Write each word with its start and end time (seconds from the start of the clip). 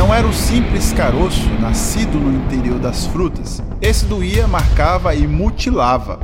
não 0.00 0.14
era 0.14 0.26
o 0.26 0.32
simples 0.32 0.94
caroço 0.94 1.46
nascido 1.60 2.18
no 2.18 2.32
interior 2.34 2.78
das 2.78 3.04
frutas. 3.04 3.62
Esse 3.82 4.06
doía, 4.06 4.46
marcava 4.46 5.14
e 5.14 5.26
mutilava. 5.26 6.18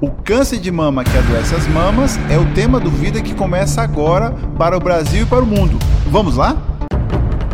O 0.00 0.10
câncer 0.10 0.58
de 0.58 0.72
mama 0.72 1.04
que 1.04 1.16
adoece 1.16 1.54
as 1.54 1.68
mamas 1.68 2.18
é 2.28 2.36
o 2.36 2.52
tema 2.52 2.80
do 2.80 2.90
Vida 2.90 3.22
que 3.22 3.32
começa 3.32 3.80
agora 3.80 4.32
para 4.58 4.76
o 4.76 4.80
Brasil 4.80 5.22
e 5.22 5.26
para 5.26 5.38
o 5.38 5.46
mundo. 5.46 5.78
Vamos 6.08 6.36
lá? 6.36 6.60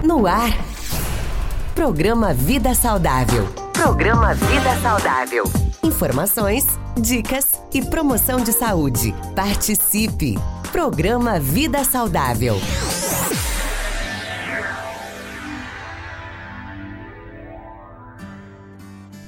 No 0.03 0.27
ar. 0.27 0.57
Programa 1.75 2.33
Vida 2.33 2.75
Saudável. 2.75 3.47
Programa 3.75 4.33
Vida 4.33 4.75
Saudável. 4.81 5.45
Informações, 5.83 6.65
dicas 6.99 7.45
e 7.75 7.83
promoção 7.83 8.41
de 8.41 8.55
saúde. 8.55 9.15
Participe! 9.37 10.39
Programa 10.73 11.39
Vida 11.39 11.85
Saudável. 11.85 12.57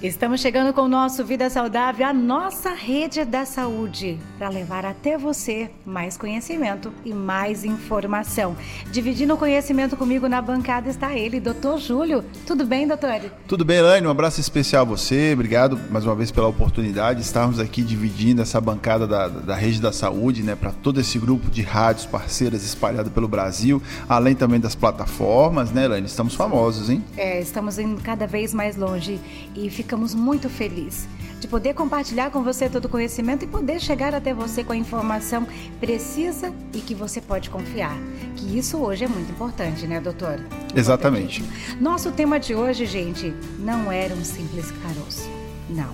Estamos 0.03 0.41
chegando 0.41 0.73
com 0.73 0.81
o 0.81 0.89
nosso 0.89 1.23
Vida 1.27 1.51
Saudável, 1.51 2.07
a 2.07 2.13
nossa 2.15 2.71
rede 2.71 3.23
da 3.23 3.45
saúde, 3.45 4.19
para 4.39 4.49
levar 4.49 4.87
até 4.87 5.19
você 5.19 5.71
mais 5.85 6.17
conhecimento 6.17 6.91
e 7.05 7.13
mais 7.13 7.67
informação. 7.67 8.57
Dividindo 8.91 9.35
o 9.35 9.37
conhecimento 9.37 9.99
comigo 9.99 10.27
na 10.27 10.41
bancada 10.41 10.89
está 10.89 11.15
ele, 11.15 11.39
doutor 11.39 11.79
Júlio. 11.79 12.25
Tudo 12.47 12.65
bem, 12.65 12.89
doutor? 12.89 13.31
Tudo 13.47 13.63
bem, 13.63 13.77
Elaine. 13.77 14.07
Um 14.07 14.11
abraço 14.11 14.41
especial 14.41 14.87
a 14.87 14.89
você. 14.89 15.35
Obrigado 15.35 15.79
mais 15.91 16.07
uma 16.07 16.15
vez 16.15 16.31
pela 16.31 16.49
oportunidade 16.49 17.21
de 17.21 17.27
estarmos 17.27 17.61
aqui 17.61 17.83
dividindo 17.83 18.41
essa 18.41 18.59
bancada 18.59 19.07
da, 19.07 19.29
da 19.29 19.55
rede 19.55 19.83
da 19.83 19.93
saúde, 19.93 20.43
né, 20.43 20.57
para 20.57 20.73
todo 20.73 20.99
esse 20.99 21.19
grupo 21.19 21.51
de 21.51 21.61
rádios 21.61 22.07
parceiras 22.07 22.65
espalhado 22.65 23.11
pelo 23.11 23.29
Brasil, 23.29 23.83
além 24.09 24.35
também 24.35 24.59
das 24.61 24.75
plataformas, 24.75 25.71
né, 25.71 25.85
Elaine? 25.85 26.07
Estamos 26.07 26.35
famosos, 26.35 26.89
hein? 26.89 27.05
É, 27.19 27.39
estamos 27.39 27.79
indo 27.79 28.01
cada 28.01 28.27
vez 28.27 28.55
mais 28.55 28.77
longe 28.77 29.21
e 29.55 29.69
ficamos 29.69 29.90
ficamos 29.91 30.15
muito 30.15 30.49
felizes 30.49 31.09
de 31.41 31.49
poder 31.49 31.75
compartilhar 31.75 32.31
com 32.31 32.45
você 32.45 32.69
todo 32.69 32.85
o 32.85 32.89
conhecimento 32.89 33.45
e 33.45 33.49
poder 33.49 33.81
chegar 33.81 34.15
até 34.15 34.33
você 34.33 34.63
com 34.63 34.73
a 34.73 34.77
informação 34.77 35.49
precisa 35.81 36.53
e 36.73 36.79
que 36.79 36.95
você 36.95 37.21
pode 37.21 37.51
confiar. 37.51 37.97
Que 38.37 38.57
isso 38.57 38.77
hoje 38.77 39.05
é 39.05 39.09
muito 39.09 39.33
importante, 39.33 39.89
né, 39.89 40.01
doutor? 40.01 40.39
Exatamente. 40.77 41.43
Nosso 41.81 42.13
tema 42.13 42.39
de 42.39 42.55
hoje, 42.55 42.87
gente, 42.87 43.35
não 43.59 43.91
era 43.91 44.15
um 44.15 44.23
simples 44.23 44.71
caroço. 44.71 45.29
Não. 45.69 45.93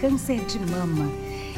Câncer 0.00 0.42
de 0.46 0.58
mama. 0.58 1.12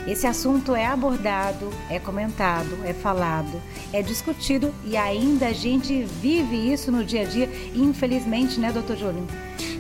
Esse 0.05 0.27
assunto 0.27 0.75
é 0.75 0.87
abordado, 0.87 1.71
é 1.89 2.01
comentado, 2.01 2.77
é 2.85 2.93
falado, 2.93 3.63
é 3.93 4.03
discutido 4.03 4.75
e 4.85 4.97
ainda 4.97 5.49
a 5.49 5.53
gente 5.53 6.03
vive 6.21 6.73
isso 6.73 6.91
no 6.91 7.05
dia 7.05 7.21
a 7.21 7.25
dia, 7.25 7.49
infelizmente, 7.73 8.59
né, 8.59 8.73
doutor 8.73 8.97
Júlio? 8.97 9.27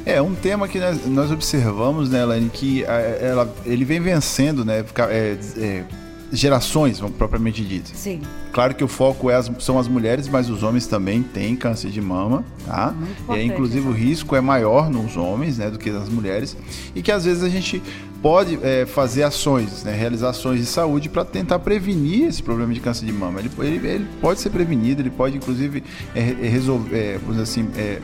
É 0.06 0.22
um 0.22 0.34
tema 0.34 0.66
que 0.68 0.78
nós, 0.78 1.06
nós 1.06 1.30
observamos, 1.30 2.08
né, 2.08 2.22
Elaine, 2.22 2.48
que 2.48 2.84
ela, 2.84 3.52
ele 3.66 3.84
vem 3.84 4.00
vencendo, 4.00 4.64
né, 4.64 4.84
é, 5.10 5.36
é, 5.58 5.84
gerações, 6.32 7.00
propriamente 7.16 7.64
dito. 7.64 7.90
Sim. 7.94 8.20
Claro 8.52 8.74
que 8.74 8.84
o 8.84 8.88
foco 8.88 9.30
é 9.30 9.34
as, 9.34 9.50
são 9.60 9.78
as 9.78 9.88
mulheres, 9.88 10.28
mas 10.28 10.50
os 10.50 10.62
homens 10.62 10.86
também 10.86 11.22
têm 11.22 11.54
câncer 11.56 11.90
de 11.90 12.00
mama, 12.00 12.44
tá? 12.66 12.94
É, 13.30 13.42
inclusive 13.42 13.86
o 13.86 13.92
risco 13.92 14.34
é 14.34 14.40
maior 14.40 14.90
nos 14.90 15.16
homens, 15.16 15.58
né, 15.58 15.70
do 15.70 15.78
que 15.78 15.90
nas 15.90 16.08
mulheres, 16.08 16.56
e 16.94 17.02
que 17.02 17.12
às 17.12 17.24
vezes 17.24 17.42
a 17.42 17.48
gente 17.48 17.82
pode 18.20 18.58
é, 18.62 18.84
fazer 18.84 19.22
ações, 19.22 19.84
né, 19.84 19.94
realizar 19.94 20.30
ações 20.30 20.60
de 20.60 20.66
saúde 20.66 21.08
para 21.08 21.24
tentar 21.24 21.60
prevenir 21.60 22.24
esse 22.24 22.42
problema 22.42 22.74
de 22.74 22.80
câncer 22.80 23.06
de 23.06 23.12
mama. 23.12 23.40
Ele, 23.40 23.50
ele, 23.60 23.86
ele 23.86 24.06
pode 24.20 24.40
ser 24.40 24.50
prevenido, 24.50 25.00
ele 25.00 25.10
pode 25.10 25.36
inclusive 25.36 25.84
é, 26.14 26.20
resolver, 26.20 26.96
é, 26.96 27.12
vamos 27.18 27.36
dizer 27.36 27.42
assim, 27.42 27.68
é, 27.76 28.00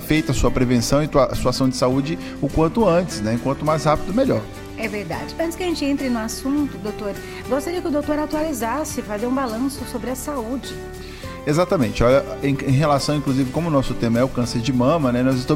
feita 0.00 0.32
a 0.32 0.34
sua 0.34 0.50
prevenção 0.50 1.02
e 1.02 1.08
a 1.12 1.34
sua 1.34 1.50
ação 1.50 1.68
de 1.68 1.76
saúde 1.76 2.18
o 2.40 2.48
quanto 2.48 2.86
antes, 2.86 3.20
né? 3.20 3.38
Quanto 3.42 3.64
mais 3.64 3.84
rápido, 3.84 4.12
melhor. 4.12 4.42
É 4.76 4.88
verdade. 4.88 5.34
Antes 5.38 5.56
que 5.56 5.62
a 5.62 5.66
gente 5.66 5.84
entre 5.84 6.08
no 6.08 6.18
assunto, 6.18 6.76
doutor, 6.78 7.14
gostaria 7.48 7.80
que 7.80 7.88
o 7.88 7.90
doutor 7.90 8.18
atualizasse, 8.18 9.02
fazer 9.02 9.26
um 9.26 9.34
balanço 9.34 9.84
sobre 9.90 10.10
a 10.10 10.16
saúde 10.16 10.74
Exatamente. 11.46 12.02
Olha, 12.02 12.24
em, 12.42 12.56
em, 12.66 12.72
relação, 12.72 13.16
inclusive, 13.16 13.50
como 13.50 13.68
o 13.68 13.70
nosso 13.70 13.92
tema 13.92 14.18
é 14.18 14.24
o 14.24 14.28
câncer 14.28 14.60
de 14.60 14.72
mama, 14.72 15.12
né, 15.12 15.22
nós 15.22 15.46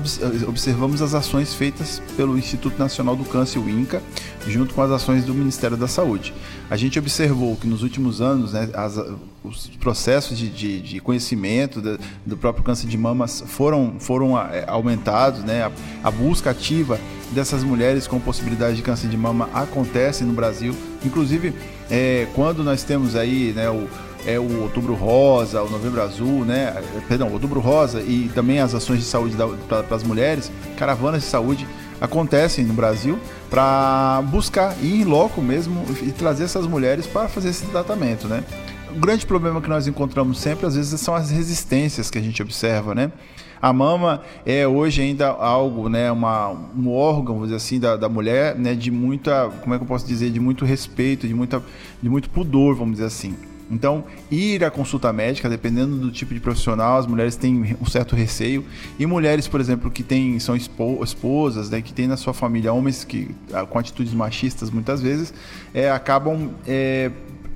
observamos 0.46 1.00
as 1.00 1.14
ações 1.14 1.54
feitas 1.54 2.02
pelo 2.16 2.36
Instituto 2.36 2.78
Nacional 2.78 3.16
do 3.16 3.24
Câncer, 3.24 3.58
o 3.58 3.68
INCA, 3.68 4.02
junto 4.46 4.74
com 4.74 4.82
as 4.82 4.90
ações 4.90 5.24
do 5.24 5.32
Ministério 5.32 5.76
da 5.76 5.88
Saúde. 5.88 6.34
A 6.68 6.76
gente 6.76 6.98
observou 6.98 7.56
que 7.56 7.66
nos 7.66 7.82
últimos 7.82 8.20
anos, 8.20 8.52
né, 8.52 8.68
as, 8.74 9.00
os 9.42 9.68
processos 9.80 10.36
de, 10.36 10.50
de, 10.50 10.80
de 10.80 11.00
conhecimento 11.00 11.80
do, 11.80 11.98
do 12.26 12.36
próprio 12.36 12.62
câncer 12.62 12.86
de 12.86 12.98
mama 12.98 13.26
foram, 13.26 13.96
foram 13.98 14.38
é, 14.38 14.64
aumentados, 14.68 15.42
né, 15.42 15.62
a, 15.62 15.72
a 16.04 16.10
busca 16.10 16.50
ativa 16.50 17.00
dessas 17.32 17.64
mulheres 17.64 18.06
com 18.06 18.20
possibilidade 18.20 18.76
de 18.76 18.82
câncer 18.82 19.08
de 19.08 19.16
mama 19.16 19.48
acontece 19.54 20.22
no 20.24 20.34
Brasil. 20.34 20.74
Inclusive, 21.04 21.54
é, 21.90 22.26
quando 22.34 22.62
nós 22.62 22.82
temos 22.82 23.16
aí 23.16 23.52
né, 23.54 23.70
o 23.70 23.88
é 24.26 24.38
o 24.38 24.62
Outubro 24.62 24.94
Rosa, 24.94 25.62
o 25.62 25.70
Novembro 25.70 26.02
Azul, 26.02 26.44
né? 26.44 26.74
Perdão, 27.08 27.32
Outubro 27.32 27.60
Rosa 27.60 28.00
e 28.00 28.30
também 28.34 28.60
as 28.60 28.74
ações 28.74 29.00
de 29.00 29.04
saúde 29.04 29.36
para 29.68 29.96
as 29.96 30.02
mulheres, 30.02 30.50
caravanas 30.76 31.22
de 31.22 31.28
saúde 31.28 31.66
acontecem 32.00 32.64
no 32.64 32.74
Brasil 32.74 33.18
para 33.50 34.22
buscar 34.30 34.76
ir 34.82 35.00
em 35.00 35.04
loco 35.04 35.42
mesmo 35.42 35.84
e 36.02 36.12
trazer 36.12 36.44
essas 36.44 36.66
mulheres 36.66 37.06
para 37.06 37.28
fazer 37.28 37.48
esse 37.48 37.66
tratamento, 37.66 38.28
né? 38.28 38.44
O 38.90 39.00
grande 39.00 39.26
problema 39.26 39.60
que 39.60 39.68
nós 39.68 39.86
encontramos 39.86 40.38
sempre, 40.38 40.66
às 40.66 40.74
vezes, 40.74 41.00
são 41.00 41.14
as 41.14 41.30
resistências 41.30 42.10
que 42.10 42.18
a 42.18 42.22
gente 42.22 42.42
observa, 42.42 42.94
né? 42.94 43.12
A 43.60 43.72
mama 43.72 44.22
é 44.46 44.66
hoje 44.66 45.02
ainda 45.02 45.28
algo, 45.28 45.88
né, 45.88 46.12
uma, 46.12 46.50
um 46.50 46.92
órgão, 46.92 47.34
vamos 47.34 47.48
dizer 47.48 47.56
assim, 47.56 47.80
da, 47.80 47.96
da 47.96 48.08
mulher, 48.08 48.54
né, 48.56 48.72
de 48.74 48.88
muita, 48.88 49.50
como 49.62 49.74
é 49.74 49.78
que 49.78 49.82
eu 49.82 49.88
posso 49.88 50.06
dizer, 50.06 50.30
de 50.30 50.38
muito 50.38 50.64
respeito, 50.64 51.26
de, 51.26 51.34
muita, 51.34 51.60
de 52.00 52.08
muito 52.08 52.30
pudor, 52.30 52.76
vamos 52.76 52.92
dizer 52.92 53.06
assim. 53.06 53.34
Então, 53.70 54.04
ir 54.30 54.64
à 54.64 54.70
consulta 54.70 55.12
médica, 55.12 55.48
dependendo 55.48 55.96
do 55.96 56.10
tipo 56.10 56.32
de 56.32 56.40
profissional, 56.40 56.98
as 56.98 57.06
mulheres 57.06 57.36
têm 57.36 57.76
um 57.80 57.86
certo 57.86 58.16
receio. 58.16 58.64
E 58.98 59.06
mulheres, 59.06 59.46
por 59.46 59.60
exemplo, 59.60 59.90
que 59.90 60.02
têm, 60.02 60.38
são 60.38 60.56
esposas, 60.56 61.70
né, 61.70 61.82
que 61.82 61.92
têm 61.92 62.06
na 62.06 62.16
sua 62.16 62.32
família 62.32 62.72
homens 62.72 63.04
que, 63.04 63.34
ah, 63.52 63.66
com 63.66 63.78
atitudes 63.78 64.14
machistas 64.14 64.70
muitas 64.70 65.00
vezes, 65.00 65.32
é, 65.74 65.90
acabam. 65.90 66.50
É, 66.66 67.10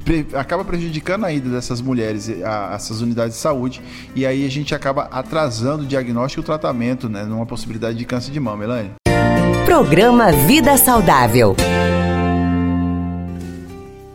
pre, 0.04 0.26
acaba 0.34 0.64
prejudicando 0.64 1.24
a 1.24 1.32
ida 1.32 1.48
dessas 1.48 1.80
mulheres 1.80 2.28
a, 2.44 2.72
a, 2.72 2.74
essas 2.74 3.00
unidades 3.00 3.36
de 3.36 3.40
saúde 3.40 3.80
e 4.14 4.26
aí 4.26 4.44
a 4.44 4.50
gente 4.50 4.74
acaba 4.74 5.02
atrasando 5.04 5.84
o 5.84 5.86
diagnóstico 5.86 6.40
e 6.40 6.42
o 6.42 6.44
tratamento, 6.44 7.08
né, 7.08 7.24
numa 7.24 7.46
possibilidade 7.46 7.96
de 7.96 8.04
câncer 8.04 8.32
de 8.32 8.40
mama, 8.40 8.64
Elaine. 8.64 8.90
Programa 9.64 10.32
Vida 10.32 10.76
Saudável. 10.76 11.56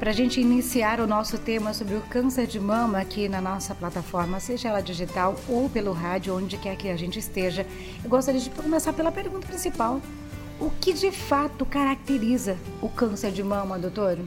Para 0.07 0.13
a 0.13 0.15
gente 0.15 0.39
iniciar 0.39 1.01
o 1.01 1.05
nosso 1.05 1.37
tema 1.37 1.73
sobre 1.73 1.95
o 1.95 2.01
câncer 2.03 2.47
de 2.47 2.61
mama 2.61 2.97
aqui 2.97 3.27
na 3.27 3.41
nossa 3.41 3.75
plataforma, 3.75 4.39
seja 4.39 4.69
ela 4.69 4.79
digital 4.79 5.35
ou 5.49 5.69
pelo 5.69 5.91
rádio, 5.91 6.33
onde 6.33 6.57
quer 6.57 6.77
que 6.77 6.87
a 6.87 6.95
gente 6.95 7.19
esteja, 7.19 7.67
eu 8.01 8.09
gostaria 8.09 8.39
de 8.39 8.49
começar 8.49 8.93
pela 8.93 9.11
pergunta 9.11 9.45
principal. 9.45 9.99
O 10.61 10.71
que 10.79 10.93
de 10.93 11.11
fato 11.11 11.65
caracteriza 11.65 12.57
o 12.81 12.87
câncer 12.87 13.33
de 13.33 13.43
mama, 13.43 13.77
doutor? 13.77 14.17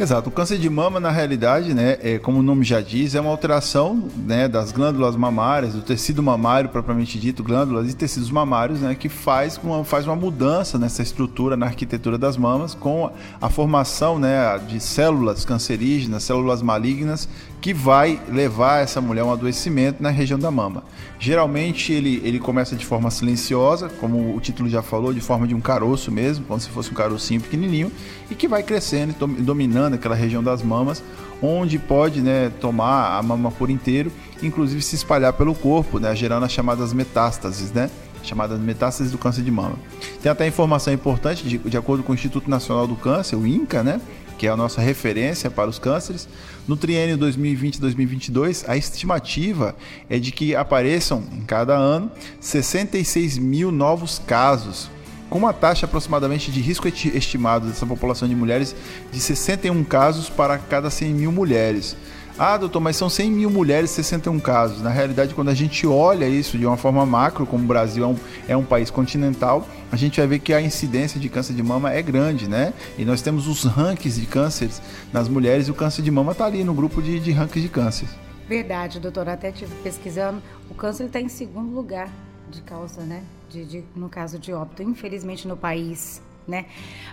Exato. 0.00 0.30
O 0.30 0.32
câncer 0.32 0.56
de 0.56 0.70
mama, 0.70 0.98
na 0.98 1.10
realidade, 1.10 1.74
né, 1.74 1.98
é, 2.00 2.18
como 2.18 2.38
o 2.38 2.42
nome 2.42 2.64
já 2.64 2.80
diz, 2.80 3.14
é 3.14 3.20
uma 3.20 3.30
alteração 3.30 4.08
né, 4.16 4.48
das 4.48 4.72
glândulas 4.72 5.14
mamárias, 5.14 5.74
do 5.74 5.82
tecido 5.82 6.22
mamário 6.22 6.70
propriamente 6.70 7.18
dito, 7.18 7.44
glândulas 7.44 7.90
e 7.90 7.94
tecidos 7.94 8.30
mamários, 8.30 8.80
né, 8.80 8.94
que 8.94 9.10
faz 9.10 9.60
uma, 9.62 9.84
faz 9.84 10.06
uma 10.06 10.16
mudança 10.16 10.78
nessa 10.78 11.02
estrutura, 11.02 11.54
na 11.54 11.66
arquitetura 11.66 12.16
das 12.16 12.38
mamas, 12.38 12.74
com 12.74 13.12
a, 13.38 13.50
formação 13.50 14.18
né, 14.18 14.58
de 14.66 14.80
células 14.80 15.44
cancerígenas, 15.44 16.24
células 16.24 16.62
malignas 16.62 17.28
que 17.60 17.74
vai 17.74 18.20
levar 18.28 18.82
essa 18.82 19.00
mulher 19.00 19.20
a 19.20 19.26
um 19.26 19.32
adoecimento 19.32 20.02
na 20.02 20.10
região 20.10 20.38
da 20.38 20.50
mama. 20.50 20.82
Geralmente 21.18 21.92
ele, 21.92 22.20
ele 22.24 22.38
começa 22.38 22.74
de 22.74 22.86
forma 22.86 23.10
silenciosa, 23.10 23.88
como 24.00 24.34
o 24.34 24.40
título 24.40 24.68
já 24.68 24.80
falou, 24.80 25.12
de 25.12 25.20
forma 25.20 25.46
de 25.46 25.54
um 25.54 25.60
caroço 25.60 26.10
mesmo, 26.10 26.46
como 26.46 26.58
se 26.58 26.70
fosse 26.70 26.90
um 26.90 26.94
carocinho 26.94 27.40
pequenininho, 27.40 27.92
e 28.30 28.34
que 28.34 28.48
vai 28.48 28.62
crescendo 28.62 29.14
e 29.38 29.42
dominando 29.42 29.94
aquela 29.94 30.14
região 30.14 30.42
das 30.42 30.62
mamas, 30.62 31.02
onde 31.42 31.78
pode 31.78 32.22
né, 32.22 32.50
tomar 32.60 33.18
a 33.18 33.22
mama 33.22 33.50
por 33.50 33.68
inteiro, 33.68 34.10
inclusive 34.42 34.80
se 34.80 34.96
espalhar 34.96 35.32
pelo 35.34 35.54
corpo, 35.54 35.98
né, 35.98 36.14
gerando 36.16 36.44
as 36.44 36.52
chamadas 36.52 36.92
metástases, 36.92 37.72
né? 37.72 37.90
Chamadas 38.22 38.58
metástases 38.58 39.12
do 39.12 39.18
câncer 39.18 39.42
de 39.42 39.50
mama. 39.50 39.76
Tem 40.22 40.30
até 40.30 40.46
informação 40.46 40.92
importante, 40.92 41.48
de, 41.48 41.58
de 41.58 41.76
acordo 41.76 42.02
com 42.02 42.12
o 42.12 42.14
Instituto 42.14 42.48
Nacional 42.48 42.86
do 42.86 42.96
Câncer, 42.96 43.36
o 43.36 43.46
INCA, 43.46 43.82
né? 43.82 44.00
que 44.40 44.46
é 44.46 44.50
a 44.50 44.56
nossa 44.56 44.80
referência 44.80 45.50
para 45.50 45.68
os 45.68 45.78
cânceres. 45.78 46.26
No 46.66 46.74
triênio 46.74 47.18
2020-2022, 47.18 48.64
a 48.66 48.74
estimativa 48.74 49.76
é 50.08 50.18
de 50.18 50.32
que 50.32 50.56
apareçam 50.56 51.22
em 51.30 51.42
cada 51.42 51.76
ano 51.76 52.10
66 52.40 53.36
mil 53.36 53.70
novos 53.70 54.18
casos, 54.18 54.90
com 55.28 55.36
uma 55.36 55.52
taxa 55.52 55.84
aproximadamente 55.84 56.50
de 56.50 56.58
risco 56.58 56.88
estimado 56.88 57.66
dessa 57.66 57.84
população 57.84 58.26
de 58.26 58.34
mulheres 58.34 58.74
de 59.12 59.20
61 59.20 59.84
casos 59.84 60.30
para 60.30 60.56
cada 60.56 60.88
100 60.88 61.12
mil 61.12 61.30
mulheres. 61.30 61.94
Ah, 62.42 62.56
doutor, 62.56 62.80
mas 62.80 62.96
são 62.96 63.10
100 63.10 63.30
mil 63.32 63.50
mulheres, 63.50 63.90
61 63.90 64.40
casos. 64.40 64.80
Na 64.80 64.88
realidade, 64.88 65.34
quando 65.34 65.50
a 65.50 65.54
gente 65.54 65.86
olha 65.86 66.26
isso 66.26 66.56
de 66.56 66.64
uma 66.64 66.78
forma 66.78 67.04
macro, 67.04 67.44
como 67.44 67.64
o 67.64 67.66
Brasil 67.66 68.02
é 68.02 68.06
um, 68.06 68.16
é 68.48 68.56
um 68.56 68.64
país 68.64 68.90
continental, 68.90 69.68
a 69.92 69.96
gente 69.96 70.18
vai 70.18 70.26
ver 70.26 70.38
que 70.38 70.54
a 70.54 70.58
incidência 70.58 71.20
de 71.20 71.28
câncer 71.28 71.52
de 71.52 71.62
mama 71.62 71.92
é 71.92 72.00
grande, 72.00 72.48
né? 72.48 72.72
E 72.96 73.04
nós 73.04 73.20
temos 73.20 73.46
os 73.46 73.64
rankings 73.64 74.18
de 74.18 74.26
cânceres 74.26 74.80
nas 75.12 75.28
mulheres 75.28 75.68
e 75.68 75.70
o 75.70 75.74
câncer 75.74 76.00
de 76.00 76.10
mama 76.10 76.32
está 76.32 76.46
ali 76.46 76.64
no 76.64 76.72
grupo 76.72 77.02
de, 77.02 77.20
de 77.20 77.30
rankings 77.30 77.60
de 77.60 77.68
câncer. 77.68 78.08
Verdade, 78.48 78.98
doutor. 79.00 79.28
Até 79.28 79.50
estive 79.50 79.74
pesquisando, 79.82 80.42
o 80.70 80.74
câncer 80.74 81.04
está 81.04 81.20
em 81.20 81.28
segundo 81.28 81.74
lugar 81.74 82.08
de 82.50 82.62
causa, 82.62 83.02
né? 83.02 83.22
De, 83.50 83.66
de, 83.66 83.84
no 83.94 84.08
caso 84.08 84.38
de 84.38 84.50
óbito, 84.50 84.82
infelizmente 84.82 85.46
no 85.46 85.58
país, 85.58 86.22
né? 86.48 86.64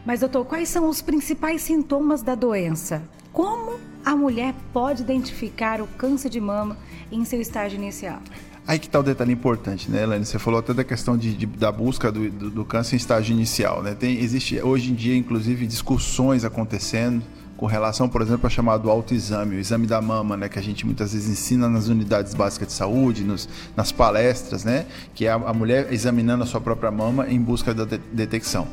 Mas, 0.06 0.22
doutor, 0.22 0.46
quais 0.46 0.70
são 0.70 0.88
os 0.88 1.02
principais 1.02 1.64
sintomas 1.64 2.22
da 2.22 2.34
doença? 2.34 3.04
Como 3.38 3.80
a 4.04 4.16
mulher 4.16 4.56
pode 4.74 5.04
identificar 5.04 5.80
o 5.80 5.86
câncer 5.86 6.28
de 6.28 6.42
mama 6.42 6.76
em 7.12 7.24
seu 7.24 7.40
estágio 7.40 7.78
inicial? 7.78 8.20
Aí 8.66 8.80
que 8.80 8.88
está 8.88 9.00
o 9.00 9.04
detalhe 9.04 9.32
importante, 9.32 9.92
né, 9.92 10.02
Elaine? 10.02 10.26
Você 10.26 10.40
falou 10.40 10.60
até 10.60 10.74
da 10.74 10.84
questão 10.84 11.16
de, 11.16 11.36
de 11.36 11.46
da 11.46 11.72
busca 11.72 12.12
do, 12.12 12.32
do, 12.32 12.50
do, 12.50 12.66
câncer 12.66 12.96
em 12.96 12.98
estágio 12.98 13.34
inicial, 13.34 13.84
né? 13.84 13.94
Tem, 13.94 14.18
existe 14.18 14.60
hoje 14.60 14.92
em 14.92 14.96
dia, 14.96 15.16
inclusive, 15.16 15.68
discussões 15.68 16.44
acontecendo 16.44 17.22
com 17.58 17.66
relação, 17.66 18.08
por 18.08 18.22
exemplo, 18.22 18.46
ao 18.46 18.50
chamado 18.52 18.90
autoexame, 18.90 19.56
o 19.56 19.60
exame 19.60 19.88
da 19.88 20.00
mama, 20.00 20.38
né, 20.38 20.48
que 20.48 20.60
a 20.60 20.62
gente 20.62 20.86
muitas 20.86 21.14
vezes 21.14 21.28
ensina 21.28 21.68
nas 21.68 21.88
unidades 21.88 22.36
básicas 22.36 22.68
de 22.68 22.74
saúde, 22.76 23.24
nos, 23.24 23.50
nas 23.76 23.92
palestras, 23.92 24.64
né, 24.64 24.86
que 25.16 25.26
é 25.26 25.32
a, 25.32 25.36
a, 25.36 25.54
mulher 25.54 25.92
examinando 25.92 26.44
a 26.44 26.46
sua 26.46 26.62
própria 26.62 26.92
mama 26.92 27.28
em 27.28 27.42
busca 27.42 27.74
da 27.74 27.84
de 27.84 27.98
detecção. 28.14 28.68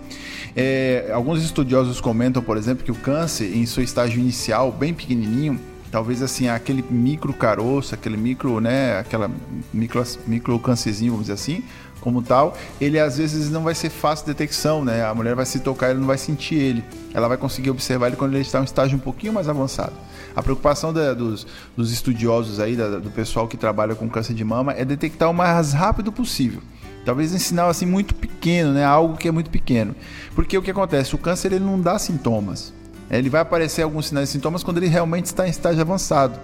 É, 0.54 1.10
alguns 1.12 1.42
estudiosos 1.42 2.00
comentam, 2.00 2.42
por 2.42 2.58
exemplo, 2.58 2.84
que 2.84 2.92
o 2.92 2.94
câncer, 2.94 3.56
em 3.56 3.64
seu 3.64 3.82
estágio 3.82 4.20
inicial, 4.20 4.70
bem 4.70 4.92
pequenininho, 4.92 5.58
talvez 5.94 6.20
assim 6.22 6.48
aquele 6.48 6.84
micro 6.90 7.32
caroço, 7.32 7.94
aquele 7.94 8.16
micro, 8.16 8.58
né, 8.58 8.98
aquela 8.98 9.30
micro, 9.72 10.02
micro 10.26 10.58
câncerzinho, 10.58 11.12
vamos 11.12 11.26
dizer 11.26 11.34
assim, 11.34 11.62
como 12.00 12.20
tal, 12.20 12.56
ele 12.80 12.98
às 12.98 13.16
vezes 13.16 13.48
não 13.48 13.62
vai 13.62 13.76
ser 13.76 13.90
fácil 13.90 14.26
de 14.26 14.32
detecção, 14.32 14.84
né? 14.84 15.04
A 15.04 15.14
mulher 15.14 15.36
vai 15.36 15.46
se 15.46 15.60
tocar, 15.60 15.90
ele 15.90 16.00
não 16.00 16.06
vai 16.08 16.18
sentir 16.18 16.56
ele. 16.56 16.84
Ela 17.14 17.28
vai 17.28 17.36
conseguir 17.36 17.70
observar 17.70 18.08
ele 18.08 18.16
quando 18.16 18.32
ele 18.32 18.42
está 18.42 18.58
em 18.58 18.62
um 18.62 18.64
estágio 18.64 18.96
um 18.96 19.00
pouquinho 19.00 19.32
mais 19.32 19.48
avançado. 19.48 19.92
A 20.34 20.42
preocupação 20.42 20.92
da, 20.92 21.14
dos, 21.14 21.46
dos, 21.76 21.92
estudiosos 21.92 22.58
aí, 22.58 22.74
da, 22.74 22.98
do 22.98 23.12
pessoal 23.12 23.46
que 23.46 23.56
trabalha 23.56 23.94
com 23.94 24.10
câncer 24.10 24.34
de 24.34 24.42
mama, 24.42 24.72
é 24.72 24.84
detectar 24.84 25.30
o 25.30 25.32
mais 25.32 25.72
rápido 25.72 26.10
possível. 26.10 26.60
Talvez 27.04 27.32
em 27.32 27.38
sinal 27.38 27.68
assim 27.68 27.86
muito 27.86 28.16
pequeno, 28.16 28.72
né? 28.72 28.84
Algo 28.84 29.16
que 29.16 29.28
é 29.28 29.30
muito 29.30 29.48
pequeno. 29.48 29.94
Porque 30.34 30.58
o 30.58 30.62
que 30.62 30.72
acontece? 30.72 31.14
O 31.14 31.18
câncer 31.18 31.52
ele 31.52 31.64
não 31.64 31.80
dá 31.80 32.00
sintomas. 32.00 32.72
Ele 33.10 33.28
vai 33.28 33.40
aparecer 33.40 33.82
alguns 33.82 34.08
sinais 34.08 34.28
e 34.28 34.32
sintomas 34.32 34.62
quando 34.62 34.78
ele 34.78 34.88
realmente 34.88 35.26
está 35.26 35.46
em 35.46 35.50
estágio 35.50 35.80
avançado. 35.80 36.38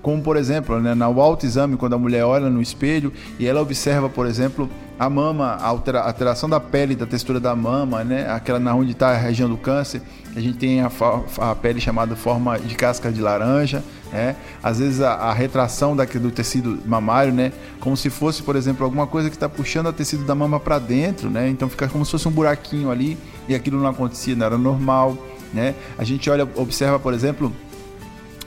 Como 0.00 0.22
por 0.22 0.36
exemplo, 0.36 0.80
né, 0.80 0.94
no 0.94 1.20
autoexame, 1.20 1.76
quando 1.76 1.94
a 1.94 1.98
mulher 1.98 2.24
olha 2.24 2.48
no 2.48 2.62
espelho 2.62 3.12
e 3.38 3.46
ela 3.46 3.60
observa, 3.60 4.08
por 4.08 4.26
exemplo, 4.26 4.70
a 4.98 5.08
mama, 5.08 5.58
a 5.60 5.66
alteração 5.66 6.48
da 6.48 6.58
pele, 6.58 6.96
da 6.96 7.06
textura 7.06 7.38
da 7.38 7.54
mama, 7.54 8.02
né, 8.02 8.28
aquela 8.30 8.58
na 8.58 8.74
onde 8.74 8.92
está 8.92 9.10
a 9.10 9.16
região 9.16 9.48
do 9.48 9.56
câncer, 9.56 10.02
a 10.34 10.40
gente 10.40 10.58
tem 10.58 10.80
a, 10.80 10.90
a, 11.38 11.54
pele 11.54 11.80
chamada 11.80 12.16
forma 12.16 12.58
de 12.58 12.74
casca 12.74 13.10
de 13.10 13.20
laranja, 13.20 13.82
né, 14.12 14.34
às 14.62 14.78
vezes 14.78 15.00
a, 15.00 15.12
a 15.14 15.32
retração 15.32 15.94
da, 15.96 16.04
do 16.04 16.30
tecido 16.30 16.80
mamário, 16.84 17.32
né, 17.32 17.52
como 17.78 17.96
se 17.96 18.10
fosse, 18.10 18.42
por 18.42 18.56
exemplo, 18.56 18.84
alguma 18.84 19.06
coisa 19.06 19.30
que 19.30 19.36
está 19.36 19.48
puxando 19.48 19.86
o 19.86 19.92
tecido 19.92 20.24
da 20.24 20.34
mama 20.34 20.58
para 20.58 20.78
dentro, 20.78 21.30
né, 21.30 21.48
então 21.48 21.68
fica 21.68 21.86
como 21.88 22.04
se 22.04 22.12
fosse 22.12 22.26
um 22.26 22.32
buraquinho 22.32 22.90
ali 22.90 23.16
e 23.48 23.54
aquilo 23.54 23.80
não 23.80 23.88
acontecia, 23.88 24.34
não 24.34 24.46
era 24.46 24.58
normal, 24.58 25.16
né, 25.52 25.74
a 25.96 26.04
gente 26.04 26.28
olha, 26.28 26.48
observa, 26.56 26.98
por 26.98 27.14
exemplo, 27.14 27.52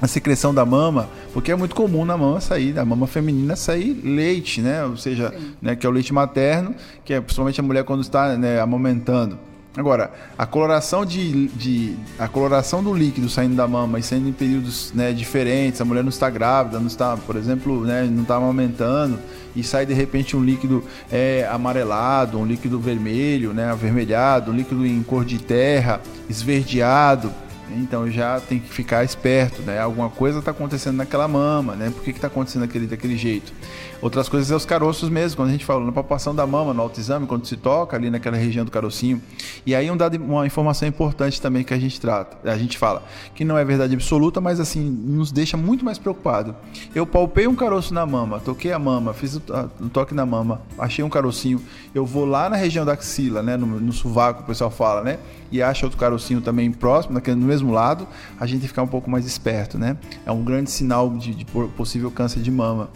a 0.01 0.07
secreção 0.07 0.53
da 0.53 0.65
mama, 0.65 1.07
porque 1.31 1.51
é 1.51 1.55
muito 1.55 1.75
comum 1.75 2.03
na 2.03 2.17
mama 2.17 2.41
sair, 2.41 2.73
da 2.73 2.83
mama 2.83 3.05
feminina 3.05 3.55
sair 3.55 3.93
leite, 4.03 4.59
né? 4.59 4.83
Ou 4.83 4.97
seja, 4.97 5.31
né, 5.61 5.75
que 5.75 5.85
é 5.85 5.89
o 5.89 5.91
leite 5.91 6.11
materno, 6.11 6.73
que 7.05 7.13
é 7.13 7.21
principalmente 7.21 7.59
a 7.59 7.63
mulher 7.63 7.83
quando 7.83 8.01
está 8.01 8.35
né, 8.35 8.59
amamentando. 8.59 9.37
Agora, 9.75 10.11
a 10.37 10.45
coloração 10.45 11.05
de, 11.05 11.47
de, 11.47 11.95
a 12.19 12.27
coloração 12.27 12.83
do 12.83 12.93
líquido 12.93 13.29
saindo 13.29 13.55
da 13.55 13.65
mama 13.65 13.99
e 13.99 14.03
saindo 14.03 14.27
em 14.27 14.33
períodos 14.33 14.91
né, 14.93 15.13
diferentes, 15.13 15.79
a 15.79 15.85
mulher 15.85 16.03
não 16.03 16.09
está 16.09 16.29
grávida, 16.29 16.77
não 16.77 16.87
está, 16.87 17.15
por 17.15 17.37
exemplo, 17.37 17.85
né, 17.85 18.03
não 18.03 18.23
está 18.23 18.35
amamentando 18.35 19.17
e 19.55 19.63
sai 19.63 19.85
de 19.85 19.93
repente 19.93 20.35
um 20.35 20.43
líquido 20.43 20.83
é, 21.09 21.47
amarelado, 21.49 22.37
um 22.37 22.45
líquido 22.45 22.81
vermelho, 22.81 23.53
né, 23.53 23.71
avermelhado, 23.71 24.51
um 24.51 24.55
líquido 24.55 24.85
em 24.85 25.01
cor 25.03 25.23
de 25.23 25.39
terra, 25.39 26.01
esverdeado 26.29 27.31
então 27.77 28.09
já 28.09 28.39
tem 28.39 28.59
que 28.59 28.69
ficar 28.69 29.03
esperto, 29.03 29.61
né? 29.61 29.79
Alguma 29.79 30.09
coisa 30.09 30.39
está 30.39 30.51
acontecendo 30.51 30.97
naquela 30.97 31.27
mama, 31.27 31.75
né? 31.75 31.89
Por 31.89 32.03
que 32.03 32.11
está 32.11 32.27
acontecendo 32.27 32.61
daquele, 32.61 32.87
daquele 32.87 33.17
jeito? 33.17 33.53
Outras 34.01 34.27
coisas 34.27 34.49
é 34.49 34.55
os 34.55 34.65
caroços 34.65 35.09
mesmo, 35.09 35.37
quando 35.37 35.49
a 35.49 35.51
gente 35.51 35.63
fala 35.63 35.85
na 35.85 35.91
palpação 35.91 36.33
da 36.33 36.47
mama, 36.47 36.73
no 36.73 36.81
autoexame, 36.81 37.27
quando 37.27 37.45
se 37.45 37.55
toca 37.55 37.95
ali 37.95 38.09
naquela 38.09 38.35
região 38.35 38.65
do 38.65 38.71
carocinho. 38.71 39.21
E 39.63 39.75
aí 39.75 39.91
um 39.91 39.95
dado, 39.95 40.15
uma 40.15 40.45
informação 40.47 40.87
importante 40.87 41.39
também 41.39 41.63
que 41.63 41.71
a 41.71 41.77
gente 41.77 42.01
trata, 42.01 42.49
a 42.49 42.57
gente 42.57 42.79
fala, 42.79 43.03
que 43.35 43.45
não 43.45 43.55
é 43.55 43.63
verdade 43.63 43.93
absoluta, 43.93 44.41
mas 44.41 44.59
assim, 44.59 44.81
nos 44.81 45.31
deixa 45.31 45.55
muito 45.55 45.85
mais 45.85 45.99
preocupado. 45.99 46.55
Eu 46.95 47.05
palpei 47.05 47.45
um 47.45 47.53
caroço 47.53 47.93
na 47.93 48.03
mama, 48.03 48.39
toquei 48.39 48.71
a 48.71 48.79
mama, 48.79 49.13
fiz 49.13 49.35
o, 49.35 49.41
o 49.79 49.89
toque 49.89 50.15
na 50.15 50.25
mama, 50.25 50.61
achei 50.79 51.05
um 51.05 51.09
carocinho, 51.09 51.61
eu 51.93 52.03
vou 52.03 52.25
lá 52.25 52.49
na 52.49 52.55
região 52.55 52.83
da 52.83 52.93
axila, 52.93 53.43
né? 53.43 53.55
No, 53.55 53.67
no 53.67 53.93
sovaco, 53.93 54.41
o 54.41 54.45
pessoal 54.45 54.71
fala, 54.71 55.03
né? 55.03 55.19
E 55.51 55.61
acha 55.61 55.85
outro 55.85 55.99
carocinho 55.99 56.41
também 56.41 56.71
próximo, 56.71 57.13
naquele, 57.13 57.35
no 57.35 57.45
mesmo 57.45 57.60
lado, 57.69 58.07
a 58.39 58.45
gente 58.45 58.67
ficar 58.67 58.81
um 58.81 58.87
pouco 58.87 59.09
mais 59.09 59.25
esperto, 59.25 59.77
né? 59.77 59.97
É 60.25 60.31
um 60.31 60.43
grande 60.43 60.71
sinal 60.71 61.09
de, 61.09 61.35
de 61.35 61.45
possível 61.45 62.09
câncer 62.09 62.41
de 62.41 62.49
mama. 62.49 62.89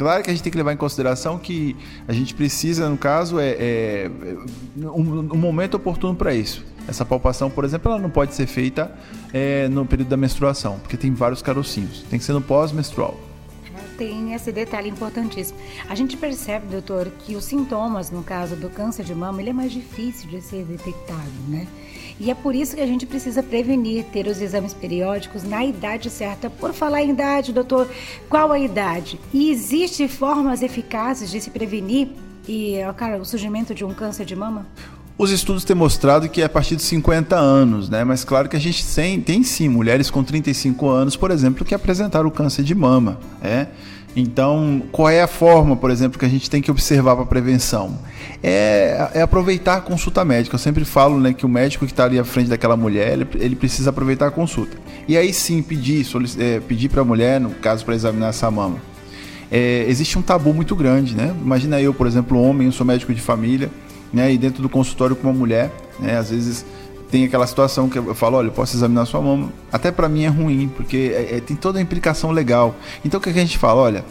Claro 0.00 0.22
que 0.22 0.30
a 0.30 0.32
gente 0.32 0.42
tem 0.42 0.50
que 0.50 0.56
levar 0.56 0.72
em 0.72 0.78
consideração 0.78 1.38
que 1.38 1.76
a 2.08 2.12
gente 2.14 2.34
precisa, 2.34 2.88
no 2.88 2.96
caso, 2.96 3.38
é, 3.38 3.50
é 3.50 4.10
um, 4.76 5.34
um, 5.34 5.36
momento 5.36 5.74
oportuno 5.74 6.14
para 6.14 6.34
isso. 6.34 6.64
Essa 6.88 7.04
palpação, 7.04 7.50
por 7.50 7.66
exemplo, 7.66 7.92
ela 7.92 8.00
não 8.00 8.08
pode 8.08 8.34
ser 8.34 8.46
feita 8.46 8.90
é, 9.30 9.68
no 9.68 9.84
período 9.84 10.08
da 10.08 10.16
menstruação, 10.16 10.78
porque 10.78 10.96
tem 10.96 11.12
vários 11.12 11.42
carocinhos. 11.42 12.02
Tem 12.08 12.18
que 12.18 12.24
ser 12.24 12.32
no 12.32 12.40
pós-menstrual. 12.40 13.20
Tem 13.98 14.32
esse 14.32 14.50
detalhe 14.50 14.88
importantíssimo. 14.88 15.58
A 15.86 15.94
gente 15.94 16.16
percebe, 16.16 16.68
doutor, 16.68 17.10
que 17.18 17.36
os 17.36 17.44
sintomas, 17.44 18.10
no 18.10 18.22
caso 18.22 18.56
do 18.56 18.70
câncer 18.70 19.04
de 19.04 19.14
mama, 19.14 19.42
ele 19.42 19.50
é 19.50 19.52
mais 19.52 19.70
difícil 19.70 20.30
de 20.30 20.40
ser 20.40 20.64
detectado, 20.64 21.30
né? 21.46 21.66
E 22.20 22.30
é 22.30 22.34
por 22.34 22.54
isso 22.54 22.76
que 22.76 22.82
a 22.82 22.86
gente 22.86 23.06
precisa 23.06 23.42
prevenir, 23.42 24.04
ter 24.12 24.26
os 24.26 24.42
exames 24.42 24.74
periódicos 24.74 25.42
na 25.42 25.64
idade 25.64 26.10
certa. 26.10 26.50
Por 26.50 26.74
falar 26.74 27.02
em 27.02 27.10
idade, 27.10 27.50
doutor, 27.50 27.88
qual 28.28 28.52
a 28.52 28.58
idade? 28.58 29.18
E 29.32 29.50
existem 29.50 30.06
formas 30.06 30.62
eficazes 30.62 31.30
de 31.30 31.40
se 31.40 31.50
prevenir 31.50 32.08
e, 32.46 32.76
cara, 32.96 33.16
o 33.16 33.24
surgimento 33.24 33.74
de 33.74 33.86
um 33.86 33.94
câncer 33.94 34.26
de 34.26 34.36
mama? 34.36 34.66
Os 35.16 35.30
estudos 35.30 35.64
têm 35.64 35.74
mostrado 35.74 36.28
que 36.28 36.42
é 36.42 36.44
a 36.44 36.48
partir 36.48 36.76
de 36.76 36.82
50 36.82 37.36
anos, 37.36 37.88
né? 37.88 38.04
Mas 38.04 38.22
claro 38.22 38.50
que 38.50 38.56
a 38.56 38.60
gente 38.60 38.86
tem, 38.94 39.20
tem 39.20 39.42
sim 39.42 39.68
mulheres 39.68 40.10
com 40.10 40.22
35 40.22 40.88
anos, 40.88 41.16
por 41.16 41.30
exemplo, 41.30 41.64
que 41.64 41.74
apresentaram 41.74 42.30
câncer 42.30 42.62
de 42.62 42.74
mama, 42.74 43.18
é? 43.42 43.66
Então, 44.14 44.82
qual 44.90 45.08
é 45.08 45.22
a 45.22 45.26
forma, 45.26 45.76
por 45.76 45.90
exemplo, 45.90 46.18
que 46.18 46.24
a 46.24 46.28
gente 46.28 46.50
tem 46.50 46.60
que 46.60 46.70
observar 46.70 47.14
para 47.14 47.24
prevenção? 47.26 47.96
É, 48.42 49.10
é, 49.14 49.22
aproveitar 49.22 49.76
a 49.76 49.80
consulta 49.80 50.24
médica. 50.24 50.54
Eu 50.54 50.58
sempre 50.58 50.84
falo 50.84 51.20
né, 51.20 51.32
que 51.32 51.46
o 51.46 51.48
médico 51.48 51.86
que 51.86 51.92
está 51.92 52.04
ali 52.04 52.18
à 52.18 52.24
frente 52.24 52.48
daquela 52.48 52.76
mulher, 52.76 53.12
ele, 53.12 53.26
ele, 53.34 53.54
precisa 53.54 53.90
aproveitar 53.90 54.26
a 54.26 54.30
consulta. 54.30 54.76
E 55.06 55.16
aí 55.16 55.32
sim 55.32 55.62
pedir, 55.62 56.04
é, 56.38 56.60
pedir 56.60 56.88
para 56.88 57.02
a 57.02 57.04
mulher, 57.04 57.40
no 57.40 57.50
caso 57.50 57.84
para 57.84 57.94
examinar 57.94 58.30
essa 58.30 58.50
mama. 58.50 58.78
É, 59.50 59.84
existe 59.88 60.18
um 60.18 60.22
tabu 60.22 60.54
muito 60.54 60.74
grande, 60.74 61.14
né? 61.14 61.34
Imagina 61.40 61.80
eu, 61.80 61.92
por 61.92 62.06
exemplo, 62.06 62.40
homem, 62.40 62.66
eu 62.66 62.72
sou 62.72 62.86
médico 62.86 63.12
de 63.12 63.20
família, 63.20 63.70
né? 64.12 64.32
E 64.32 64.38
dentro 64.38 64.62
do 64.62 64.68
consultório 64.68 65.14
com 65.14 65.28
uma 65.28 65.36
mulher, 65.36 65.70
né? 65.98 66.16
Às 66.16 66.30
vezes 66.30 66.64
tem 67.10 67.24
aquela 67.24 67.46
situação 67.46 67.88
que 67.88 67.98
eu 67.98 68.14
falo, 68.14 68.36
olha, 68.36 68.48
eu 68.48 68.52
posso 68.52 68.76
examinar 68.76 69.04
sua 69.04 69.20
mama. 69.20 69.50
Até 69.72 69.90
para 69.90 70.08
mim 70.08 70.24
é 70.24 70.28
ruim, 70.28 70.70
porque 70.74 71.12
é, 71.14 71.36
é, 71.36 71.40
tem 71.40 71.56
toda 71.56 71.78
a 71.78 71.82
implicação 71.82 72.30
legal. 72.30 72.74
Então 73.04 73.18
o 73.18 73.22
que, 73.22 73.30
é 73.30 73.32
que 73.32 73.38
a 73.38 73.42
gente 73.42 73.58
fala? 73.58 73.80
Olha, 73.80 74.04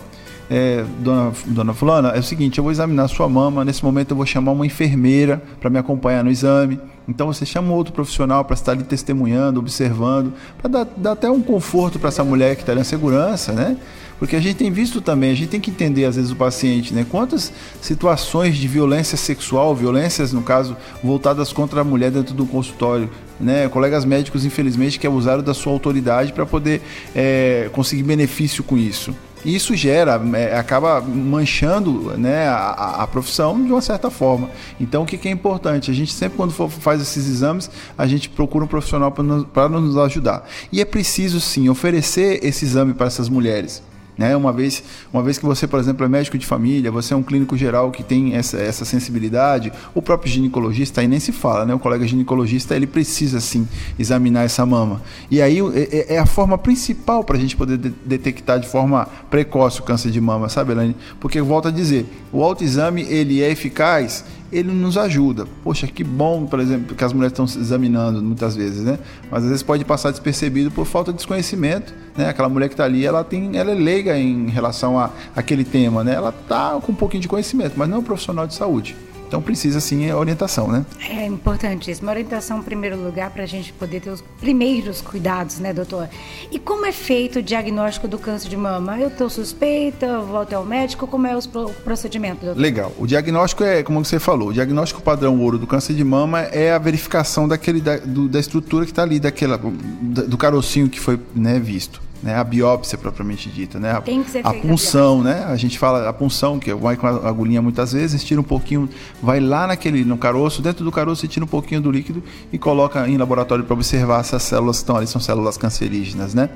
é, 0.50 0.84
dona, 1.00 1.32
dona 1.46 1.74
Fulana, 1.74 2.10
é 2.10 2.20
o 2.20 2.24
seguinte, 2.24 2.58
eu 2.58 2.64
vou 2.64 2.72
examinar 2.72 3.08
sua 3.08 3.30
mama, 3.30 3.64
nesse 3.64 3.84
momento 3.84 4.12
eu 4.12 4.18
vou 4.18 4.26
chamar 4.26 4.52
uma 4.52 4.66
enfermeira 4.66 5.42
para 5.62 5.70
me 5.70 5.78
acompanhar 5.78 6.24
no 6.24 6.32
exame. 6.32 6.80
Então 7.10 7.26
você 7.26 7.44
chama 7.44 7.74
outro 7.74 7.92
profissional 7.92 8.46
para 8.46 8.54
estar 8.54 8.74
ali 8.74 8.84
testemunhando, 8.84 9.60
observando, 9.60 10.32
para 10.60 10.70
dar, 10.70 10.88
dar, 10.96 11.12
até 11.14 11.30
um 11.30 11.42
conforto 11.42 11.98
para 11.98 12.10
essa 12.10 12.24
mulher 12.24 12.56
que 12.56 12.62
está 12.62 12.76
na 12.76 12.84
segurança, 12.84 13.52
né? 13.52 13.76
Porque 14.20 14.36
a 14.36 14.40
gente 14.40 14.58
tem 14.58 14.72
visto 14.72 15.02
também, 15.02 15.32
a 15.32 15.34
gente 15.34 15.50
tem 15.50 15.60
que 15.60 15.72
entender 15.72 16.06
às 16.06 16.18
vezes 16.18 16.30
o 16.30 16.36
paciente, 16.36 16.94
né? 16.94 17.04
Quantas 17.10 17.52
situações 17.82 18.58
de 18.58 18.68
violência 18.68 19.18
sexual, 19.18 19.76
violências 19.76 20.32
no 20.32 20.44
caso 20.44 20.78
voltadas 21.04 21.52
contra 21.52 21.82
a 21.82 21.84
mulher 21.84 22.12
dentro 22.12 22.36
do 22.36 22.46
consultório, 22.46 23.10
né? 23.40 23.68
Colegas 23.70 24.06
médicos 24.06 24.46
infelizmente 24.46 25.00
que 25.00 25.08
abusaram 25.08 25.42
da 25.42 25.56
sua 25.56 25.74
autoridade 25.74 26.32
para 26.32 26.46
poder 26.46 26.80
é, 27.16 27.72
conseguir 27.74 28.04
benefício 28.04 28.64
com 28.64 28.78
isso. 28.78 29.16
E 29.44 29.56
isso 29.56 29.76
gera, 29.76 30.22
é, 30.34 30.58
acaba 30.58 31.02
manchando 31.02 32.18
né, 32.18 32.48
a, 32.48 33.04
a, 33.04 33.08
profissão 33.08 33.64
de 33.64 33.72
uma 33.72 33.82
certa 33.82 34.10
forma. 34.10 34.50
Então, 34.80 35.04
o 35.04 35.06
que, 35.06 35.18
que, 35.18 35.28
é 35.28 35.32
importante? 35.32 35.90
A 35.90 35.94
gente 35.94 36.14
sempre, 36.14 36.38
quando 36.38 36.52
for, 36.52 36.70
faz 36.70 37.02
esses 37.02 37.28
exames, 37.28 37.70
a 37.98 38.06
gente 38.06 38.30
procura 38.30 38.66
um 38.66 38.68
profissional 38.68 39.12
para 39.12 39.24
nos, 39.24 39.46
nos 39.82 39.98
ajudar. 39.98 40.48
E 40.72 40.82
é 40.82 40.86
preciso, 40.86 41.40
sim, 41.40 41.70
oferecer 41.70 42.44
esse 42.44 42.66
exame 42.66 42.94
para 42.94 43.08
essas 43.08 43.30
mulheres. 43.30 43.82
Né? 44.20 44.36
Uma, 44.36 44.52
vez, 44.52 44.84
uma 45.14 45.24
vez 45.24 45.38
que 45.38 45.46
você, 45.46 45.66
por 45.66 45.80
exemplo, 45.80 46.06
é 46.06 46.10
médico 46.10 46.38
de 46.38 46.46
família, 46.46 46.92
você 46.92 47.14
é 47.14 47.18
um 47.18 47.24
clínico 47.24 47.56
geral 47.56 47.90
que 47.90 48.04
tem 48.04 48.36
essa, 48.36 48.58
essa 48.58 48.84
sensibilidade, 48.84 49.72
o 49.96 50.02
próprio 50.02 50.30
ginecologista 50.30 51.00
aí 51.00 51.08
nem 51.08 51.22
se 51.22 51.32
fala, 51.32 51.66
né? 51.66 51.74
O 51.74 51.80
colega 51.80 52.06
ginecologista 52.06 52.76
ele 52.76 52.86
precisa 52.86 53.40
sim 53.40 53.66
examinar 53.98 54.44
essa 54.44 54.66
mama. 54.66 55.02
E 55.32 55.42
aí 55.42 55.60
é, 55.60 56.14
é, 56.14 56.16
é 56.16 56.20
a 56.20 56.26
forma 56.26 56.58
principal 56.58 57.24
para 57.24 57.38
a 57.38 57.40
gente 57.40 57.56
poder 57.56 57.78
de 57.78 57.94
detectar 58.06 58.60
de 58.60 58.68
forma 58.68 59.08
precoce 59.30 59.80
o 59.80 59.84
câncer 59.84 60.12
de 60.12 60.20
mama, 60.20 60.50
sabe, 60.50 60.74
Elaine? 60.74 60.98
Porque 61.18 61.42
volto 61.42 61.70
a 61.70 61.72
dizer, 61.72 62.06
o 62.30 62.44
autoexame 62.44 63.04
ele 63.04 63.42
é 63.42 63.50
eficaz 63.50 64.26
ele 64.52 64.72
nos 64.72 64.98
ajuda. 64.98 65.46
Poxa, 65.64 65.88
que 65.88 66.04
bom, 66.04 66.46
por 66.46 66.60
exemplo, 66.60 66.96
que 66.96 67.04
as 67.04 67.14
mulheres 67.14 67.34
estão 67.34 67.48
se 67.48 67.60
examinando 67.60 68.22
muitas 68.22 68.56
vezes, 68.56 68.84
né? 68.84 69.00
Mas 69.30 69.44
às 69.44 69.50
vezes 69.50 69.64
pode 69.64 69.86
passar 69.86 70.12
despercebido 70.12 70.72
por 70.72 70.86
falta 70.86 71.12
de 71.12 71.18
desconhecimento, 71.18 71.94
né? 72.18 72.30
Aquela 72.30 72.50
mulher 72.50 72.68
que 72.68 72.74
está 72.74 72.86
ali, 72.86 73.06
ela 73.06 73.24
tem, 73.24 73.58
ela 73.58 73.72
é 73.72 73.76
leiga 73.76 74.18
em 74.18 74.50
relação 74.50 75.00
a 75.00 75.12
aquele 75.36 75.64
tema, 75.64 76.04
né? 76.04 76.16
Ela 76.16 76.30
está 76.30 76.80
com 76.82 76.92
um 76.92 76.96
pouquinho 76.96 77.22
de 77.22 77.28
conhecimento, 77.28 77.74
mas 77.76 77.88
não 77.88 77.98
é 77.98 78.00
um 78.00 78.04
profissional 78.04 78.48
de 78.48 78.54
saúde. 78.54 78.96
Então 79.30 79.44
precisa 79.44 79.80
sim 79.80 80.10
a 80.10 80.18
orientação, 80.18 80.68
né? 80.68 80.84
É 81.08 81.24
importantíssimo. 81.24 82.10
Orientação 82.10 82.58
em 82.58 82.64
primeiro 82.64 82.98
lugar 82.98 83.30
para 83.30 83.44
a 83.44 83.46
gente 83.46 83.72
poder 83.72 84.02
ter 84.02 84.10
os 84.10 84.24
primeiros 84.42 85.02
cuidados, 85.02 85.60
né, 85.60 85.72
doutor? 85.72 86.10
E 86.52 86.58
como 86.58 86.88
é 86.88 86.92
feito 86.92 87.38
o 87.38 87.44
diagnóstico 87.44 88.08
do 88.08 88.18
câncer 88.18 88.50
de 88.50 88.58
mama? 88.58 89.00
Eu 89.00 89.10
estou 89.10 89.30
suspeita, 89.30 90.20
vou 90.20 90.40
até 90.42 90.58
o 90.58 90.66
médico, 90.66 91.06
como 91.06 91.28
é 91.28 91.38
o 91.38 91.42
procedimento, 91.84 92.44
doutor? 92.44 92.60
Legal. 92.60 92.92
O 92.98 93.06
diagnóstico 93.06 93.64
é, 93.64 93.84
como 93.84 94.04
você 94.04 94.18
falou, 94.18 94.48
o 94.50 94.54
diagnóstico 94.54 95.00
padrão 95.00 95.40
ouro 95.40 95.60
do 95.60 95.68
câncer 95.68 95.94
de 95.94 96.04
mama 96.04 96.42
é 96.42 96.74
a 96.74 96.80
verificação 96.80 97.48
daquele, 97.48 97.82
da, 97.82 97.98
do, 97.98 98.28
da 98.28 98.40
estrutura 98.40 98.84
que 98.84 98.92
está 98.92 99.04
ali, 99.04 99.20
daquela, 99.20 99.60
do 99.60 100.38
carocinho 100.40 100.90
que 100.90 101.00
foi 101.00 101.20
né, 101.36 101.60
visto 101.60 102.09
né, 102.22 102.36
a 102.36 102.44
biópsia 102.44 102.98
propriamente 102.98 103.50
dita, 103.50 103.80
né? 103.80 103.92
A, 103.92 104.02
Tem 104.02 104.24
que 104.24 104.32
ser 104.32 104.46
a 104.46 104.54
punção, 104.54 105.22
a 105.22 105.24
né? 105.24 105.46
A 105.46 105.56
gente 105.56 105.80
fala 105.80 106.08
a 106.08 106.14
punção 106.14 106.60
que 106.60 106.74
vai 106.74 106.96
com 106.96 107.08
a 107.08 107.30
agulhinha 107.30 107.62
muitas 107.62 107.94
vezes, 107.94 108.24
tira 108.24 108.40
um 108.40 108.44
pouquinho, 108.44 108.90
vai 109.22 109.40
lá 109.40 109.68
naquele 109.68 110.04
no 110.04 110.18
caroço, 110.18 110.62
dentro 110.62 110.84
do 110.84 110.92
caroço 110.92 111.26
e 111.26 111.28
tira 111.28 111.46
um 111.46 111.48
pouquinho 111.48 111.82
do 111.82 111.92
líquido 111.92 112.22
e 112.52 112.58
coloca 112.58 113.08
em 113.08 113.18
laboratório 113.18 113.64
para 113.64 113.74
observar 113.74 114.24
se 114.24 114.36
as 114.36 114.44
células 114.44 114.78
estão 114.78 114.98
ali 114.98 115.08
são 115.08 115.22
células 115.22 115.58
cancerígenas, 115.58 116.34
né? 116.34 116.50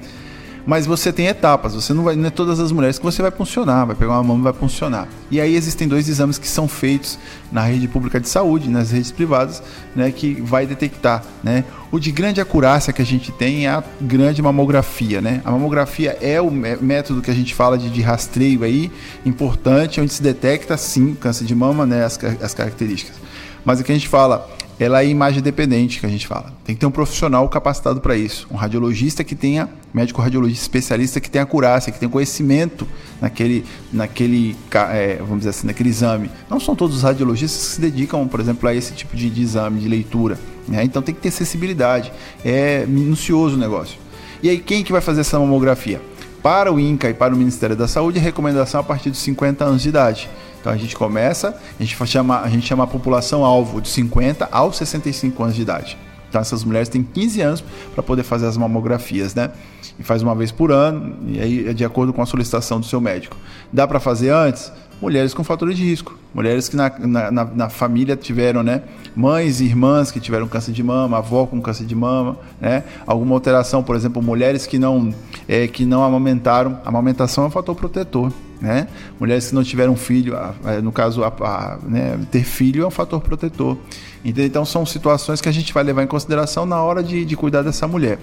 Mas 0.66 0.86
você 0.86 1.12
tem 1.12 1.28
etapas, 1.28 1.74
você 1.74 1.94
não 1.94 2.04
vai, 2.04 2.16
não 2.16 2.28
é 2.28 2.30
todas 2.30 2.60
as 2.60 2.72
mulheres 2.72 2.98
que 2.98 3.04
você 3.04 3.22
vai 3.22 3.32
funcionar, 3.32 3.86
vai 3.86 3.96
pegar 3.96 4.14
uma 4.14 4.24
mão 4.24 4.40
e 4.40 4.42
vai 4.42 4.54
funcionar. 4.54 5.08
E 5.30 5.42
aí 5.42 5.56
existem 5.56 5.88
dois 5.88 6.08
exames 6.08 6.38
que 6.38 6.48
são 6.48 6.68
feitos 6.68 7.20
na 7.52 7.62
rede 7.62 7.88
pública 7.88 8.20
de 8.20 8.30
saúde, 8.30 8.70
nas 8.70 8.92
redes 8.92 9.12
privadas, 9.12 9.62
né, 9.96 10.12
que 10.12 10.42
vai 10.42 10.66
detectar, 10.66 11.24
né? 11.44 11.64
O 11.92 12.00
de 12.00 12.12
grande 12.12 12.42
acurácia 12.42 12.92
que 12.92 13.02
a 13.02 13.06
gente 13.06 13.32
tem 13.32 13.68
é 13.68 13.70
a 13.70 13.84
grande 14.02 14.42
mamografia, 14.42 15.22
né? 15.22 15.42
A 15.46 15.52
mamografia 15.52 16.18
é 16.22 16.42
o 16.42 16.50
método 16.50 17.22
que 17.22 17.30
a 17.30 17.36
gente 17.36 17.54
fala 17.54 17.78
de, 17.78 17.90
de 17.90 18.02
rastreio 18.02 18.64
aí, 18.64 18.92
importante, 19.26 20.02
onde 20.02 20.12
se 20.12 20.24
detecta 20.24 20.76
sim 20.76 21.14
câncer 21.14 21.46
de 21.46 21.54
mama, 21.54 21.86
né, 21.86 22.04
as, 22.04 22.20
as 22.42 22.54
características. 22.54 23.16
Mas 23.64 23.80
o 23.80 23.84
que 23.84 23.92
a 23.92 23.96
gente 23.96 24.08
fala 24.08 24.50
ela 24.80 25.02
é 25.02 25.08
imagem 25.08 25.42
dependente 25.42 26.00
que 26.00 26.06
a 26.06 26.10
gente 26.10 26.28
fala. 26.28 26.54
Tem 26.66 26.76
que 26.76 26.80
ter 26.80 26.86
um 26.86 26.92
profissional 26.92 27.48
capacitado 27.48 28.02
para 28.02 28.16
isso, 28.16 28.48
um 28.52 28.56
radiologista 28.56 29.24
que 29.24 29.36
tenha, 29.36 29.70
médico 29.94 30.22
radiologista 30.22 30.64
especialista 30.64 31.20
que 31.20 31.30
tenha 31.30 31.44
acurácia, 31.44 31.92
que 31.92 32.00
tenha 32.00 32.10
conhecimento 32.10 32.88
naquele, 33.22 33.66
naquele, 33.92 34.56
é, 34.92 35.18
vamos 35.18 35.40
dizer 35.40 35.52
assim, 35.52 35.68
naquele 35.68 35.90
exame. 35.90 36.30
Não 36.50 36.60
são 36.60 36.76
todos 36.76 36.98
os 36.98 37.04
radiologistas 37.04 37.68
que 37.68 37.74
se 37.76 37.82
dedicam, 37.82 38.28
por 38.28 38.40
exemplo, 38.40 38.68
a 38.68 38.74
esse 38.74 38.94
tipo 38.94 39.16
de, 39.16 39.30
de 39.30 39.42
exame, 39.42 39.80
de 39.80 39.88
leitura. 39.88 40.40
Né? 40.68 40.84
Então 40.84 41.02
tem 41.02 41.14
que 41.14 41.22
ter 41.22 41.30
acessibilidade. 41.30 42.12
É 42.44 42.86
minucioso 42.86 43.56
o 43.56 43.60
negócio. 43.60 43.98
E 44.42 44.50
aí 44.50 44.60
quem 44.60 44.84
que 44.84 44.92
vai 44.92 45.02
fazer 45.02 45.22
essa 45.22 45.40
mamografia? 45.40 46.02
Para 46.42 46.74
o 46.74 46.80
INCA 46.80 47.10
e 47.10 47.14
para 47.14 47.34
o 47.34 47.38
Ministério 47.38 47.76
da 47.76 47.88
Saúde, 47.88 48.20
recomendação 48.20 48.82
a 48.82 48.84
partir 48.84 49.10
dos 49.10 49.20
50 49.20 49.64
anos 49.64 49.82
de 49.82 49.90
idade. 49.90 50.30
Então 50.64 50.72
a 50.72 50.78
gente 50.78 50.96
começa, 50.96 51.50
a 51.78 51.84
gente 51.84 51.94
chama, 52.08 52.40
a 52.40 52.48
gente 52.48 52.66
chama 52.66 52.86
a 52.86 52.88
população 52.88 53.44
alvo 53.44 53.82
de 53.82 53.90
50 53.90 54.48
aos 54.50 54.78
65 54.78 55.44
anos 55.44 55.56
de 55.58 55.62
idade. 55.62 55.98
Então 56.30 56.40
essas 56.40 56.64
mulheres 56.64 56.88
têm 56.88 57.04
15 57.04 57.42
anos 57.42 57.64
para 57.94 58.02
poder 58.02 58.24
fazer 58.24 58.48
as 58.48 58.56
mamografias, 58.56 59.36
né? 59.36 59.52
E 60.00 60.04
faz 60.04 60.22
uma 60.22 60.34
vez 60.34 60.54
por 60.54 60.72
ano, 60.72 61.18
e 61.28 61.42
aí 61.42 61.68
é 61.68 61.74
de 61.74 61.84
acordo 61.84 62.14
com 62.14 62.22
a 62.22 62.26
solicitação 62.26 62.80
do 62.80 62.86
seu 62.86 63.02
médico. 63.02 63.36
Dá 63.74 63.86
para 63.86 64.00
fazer 64.00 64.30
antes? 64.30 64.72
Mulheres 65.02 65.34
com 65.34 65.44
fatores 65.44 65.76
de 65.76 65.84
risco. 65.84 66.18
Mulheres 66.34 66.70
que 66.70 66.78
na, 66.78 66.90
na, 66.98 67.44
na, 67.44 67.70
família 67.70 68.16
tiveram, 68.16 68.64
né? 68.64 68.84
Mães 69.14 69.60
e 69.60 69.66
irmãs 69.66 70.12
que 70.12 70.20
tiveram 70.22 70.48
câncer 70.48 70.72
de 70.72 70.82
mama, 70.82 71.18
avó 71.18 71.46
com 71.46 71.62
câncer 71.62 71.86
de 71.86 71.94
mama, 71.94 72.38
né? 72.62 72.86
Alguma 73.06 73.36
alteração, 73.36 73.84
por 73.84 73.98
exemplo, 73.98 74.22
mulheres 74.22 74.66
que 74.66 74.80
não, 74.80 75.14
é, 75.46 75.68
que 75.68 75.86
não 75.86 76.06
amamentaram. 76.06 76.80
A 76.86 76.88
amamentação 76.88 77.44
é 77.44 77.48
um 77.48 77.52
fator 77.52 77.76
protetor 77.76 78.32
né? 78.64 78.88
Mulheres 79.20 79.50
que 79.50 79.56
não 79.56 79.62
tiveram 79.62 79.94
filho, 79.94 80.36
no 80.82 80.94
caso, 80.94 81.22
a, 81.22 81.28
a, 81.28 81.78
né, 81.86 82.18
ter 82.32 82.46
filho 82.46 82.86
é 82.86 82.88
um 82.88 82.92
fator 82.92 83.20
protetor. 83.20 83.78
Então, 84.24 84.64
são 84.64 84.86
situações 84.86 85.42
que 85.42 85.50
a 85.50 85.52
gente 85.52 85.74
vai 85.74 85.84
levar 85.84 86.02
em 86.02 86.08
consideração 86.08 86.66
na 86.66 86.82
hora 86.82 87.04
de, 87.04 87.26
de 87.26 87.36
cuidar 87.36 87.62
dessa 87.62 87.86
mulher. 87.90 88.18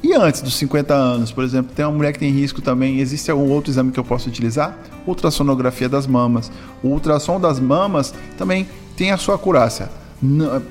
E 0.00 0.14
antes 0.14 0.40
dos 0.40 0.54
50 0.54 0.94
anos, 0.94 1.32
por 1.32 1.42
exemplo, 1.42 1.72
tem 1.74 1.84
uma 1.84 1.90
mulher 1.90 2.12
que 2.12 2.20
tem 2.20 2.30
risco 2.30 2.62
também. 2.62 3.00
Existe 3.00 3.28
algum 3.28 3.50
outro 3.50 3.72
exame 3.72 3.90
que 3.90 3.98
eu 3.98 4.04
posso 4.04 4.28
utilizar? 4.28 4.78
Ultrassonografia 5.04 5.88
das 5.88 6.06
mamas. 6.06 6.50
O 6.80 6.88
ultrassom 6.88 7.40
das 7.40 7.58
mamas 7.58 8.14
também 8.38 8.68
tem 8.96 9.10
a 9.10 9.16
sua 9.16 9.34
acurácia. 9.34 9.90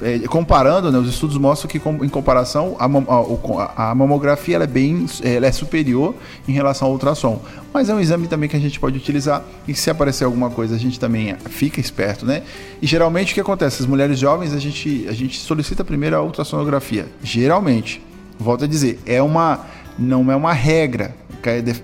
É, 0.02 0.20
comparando, 0.30 0.90
né, 0.90 0.98
os 0.98 1.10
estudos 1.10 1.36
mostram 1.38 1.70
que 1.70 1.78
em 1.78 2.08
comparação 2.08 2.78
a, 2.80 2.86
a, 2.86 3.92
a 3.92 3.96
mamografia 3.96 4.56
é 4.56 4.68
bem 4.68 5.06
ela 5.22 5.46
é 5.46 5.52
superior 5.52 6.16
em 6.48 6.54
relação 6.54 6.88
ao 6.88 6.94
ultrassom. 6.94 7.42
Mas 7.74 7.90
é 7.90 7.94
um 7.94 8.00
exame 8.00 8.28
também 8.28 8.48
que 8.48 8.56
a 8.56 8.60
gente 8.60 8.80
pode 8.80 8.98
utilizar 8.98 9.44
e 9.68 9.74
se 9.74 9.90
aparecer 9.90 10.24
alguma 10.24 10.50
coisa 10.50 10.76
a 10.76 10.80
gente 10.80 10.98
também 10.98 11.36
fica 11.50 11.82
esperto, 11.82 12.26
né? 12.26 12.44
E 12.82 12.88
geralmente 12.88 13.32
o 13.32 13.34
que 13.34 13.42
acontece? 13.42 13.82
As 13.82 13.88
mulheres 13.88 14.18
jovens 14.18 14.54
a 14.54 14.60
gente, 14.60 15.06
a 15.10 15.14
gente 15.14 15.38
solicita 15.38 15.84
primeiro 15.84 16.16
a 16.16 16.22
ultrassonografia. 16.22 17.08
Geralmente, 17.22 18.02
volto 18.40 18.64
a 18.64 18.68
dizer, 18.68 19.00
é 19.06 19.22
uma 19.22 19.66
não 20.00 20.32
é 20.32 20.36
uma 20.36 20.54
regra, 20.54 21.14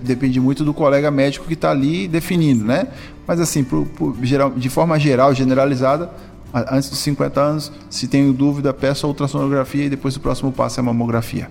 depende 0.02 0.40
muito 0.40 0.64
do 0.64 0.72
colega 0.72 1.10
médico 1.10 1.46
que 1.46 1.54
está 1.54 1.70
ali 1.70 2.08
definindo, 2.08 2.64
né? 2.64 2.88
Mas 3.26 3.40
assim, 3.40 3.62
por, 3.62 3.84
por, 3.86 4.16
geral, 4.22 4.50
de 4.50 4.70
forma 4.70 4.98
geral, 4.98 5.34
generalizada, 5.34 6.10
antes 6.52 6.88
dos 6.88 6.98
50 7.00 7.40
anos, 7.40 7.72
se 7.90 8.08
tem 8.08 8.30
dúvida, 8.32 8.72
peça 8.72 9.06
a 9.06 9.08
ultrassonografia 9.08 9.84
e 9.84 9.90
depois 9.90 10.16
o 10.16 10.20
próximo 10.20 10.52
passo 10.52 10.80
é 10.80 10.82
a 10.82 10.84
mamografia. 10.84 11.50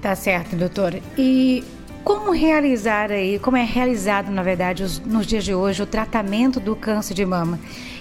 Tá 0.00 0.14
certo, 0.14 0.54
doutor. 0.54 1.00
E 1.18 1.64
como 2.04 2.30
realizar 2.30 3.10
aí, 3.10 3.38
como 3.38 3.56
é 3.56 3.64
realizado, 3.64 4.30
na 4.30 4.42
verdade, 4.42 4.82
os, 4.82 5.00
nos 5.00 5.26
dias 5.26 5.44
de 5.44 5.54
hoje, 5.54 5.82
o 5.82 5.86
tratamento 5.86 6.60
do 6.60 6.76
câncer 6.76 7.14
de 7.14 7.26
mama? 7.26 7.58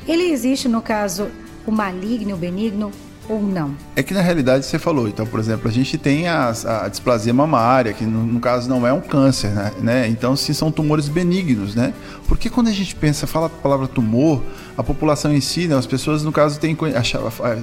Ele 0.08 0.32
existe, 0.32 0.68
no 0.68 0.82
caso, 0.82 1.28
o 1.66 1.72
maligno, 1.72 2.36
o 2.36 2.38
benigno, 2.38 2.92
ou 3.28 3.42
não? 3.42 3.76
É 3.96 4.04
que 4.04 4.14
na 4.14 4.22
realidade 4.22 4.66
você 4.66 4.78
falou, 4.78 5.08
então, 5.08 5.26
por 5.26 5.40
exemplo, 5.40 5.68
a 5.68 5.72
gente 5.72 5.98
tem 5.98 6.28
a, 6.28 6.54
a 6.84 6.88
displasia 6.88 7.34
mamária, 7.34 7.94
que 7.94 8.06
no, 8.06 8.24
no, 8.24 8.40
caso 8.40 8.70
não 8.70 8.86
é 8.86 8.94
um 8.94 9.02
câncer, 9.02 9.50
né? 9.50 9.72
né? 9.80 10.08
Então, 10.08 10.36
sim, 10.36 10.54
são 10.54 10.72
tumores 10.72 11.08
benignos, 11.08 11.76
né? 11.76 11.94
Porque 12.28 12.50
quando 12.50 12.68
a 12.68 12.72
gente 12.72 12.96
pensa, 12.96 13.28
fala 13.28 13.48
a 13.48 13.50
palavra 13.50 13.88
tumor, 13.88 14.42
a 14.78 14.84
população 14.84 15.34
em 15.34 15.42
si, 15.42 15.68
né, 15.68 15.76
as 15.76 15.86
pessoas 15.86 16.24
no 16.24 16.32
caso 16.32 16.60
têm 16.60 16.76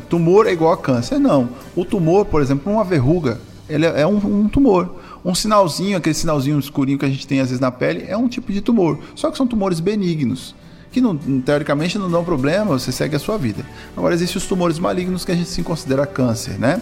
tumor 0.09 0.47
é 0.47 0.53
igual 0.53 0.73
a 0.73 0.77
câncer. 0.77 1.19
Não. 1.19 1.49
O 1.77 1.85
tumor, 1.85 2.25
por 2.27 2.41
exemplo, 2.41 2.73
uma 2.73 2.85
verruga, 2.85 3.41
ele 3.69 3.87
é 3.87 4.07
um, 4.07 4.17
um 4.17 4.49
tumor. 4.49 4.97
Um 5.25 5.35
sinalzinho, 5.35 5.97
aquele 5.97 6.15
sinalzinho 6.15 6.59
escurinho 6.59 6.99
que 6.99 7.05
a 7.05 7.09
gente 7.09 7.27
tem 7.27 7.41
às 7.41 7.49
vezes 7.49 7.61
na 7.61 7.71
pele, 7.71 8.05
é 8.09 8.17
um 8.17 8.29
tipo 8.29 8.53
de 8.53 8.61
tumor. 8.61 8.99
Só 9.15 9.31
que 9.31 9.37
são 9.37 9.47
tumores 9.47 9.79
benignos 9.79 10.55
que 10.93 11.01
não, 11.01 11.17
teoricamente 11.17 11.99
não 11.99 12.11
dão 12.11 12.23
problema, 12.23 12.79
você 12.79 12.93
segue 12.93 13.17
a 13.17 13.19
sua 13.19 13.39
vida. 13.39 13.65
Agora, 13.97 14.15
existem 14.15 14.37
os 14.37 14.47
tumores 14.47 14.79
malignos 14.79 15.25
que 15.25 15.33
a 15.33 15.35
gente 15.35 15.49
se 15.49 15.63
considera 15.63 16.07
câncer, 16.07 16.59
né? 16.59 16.81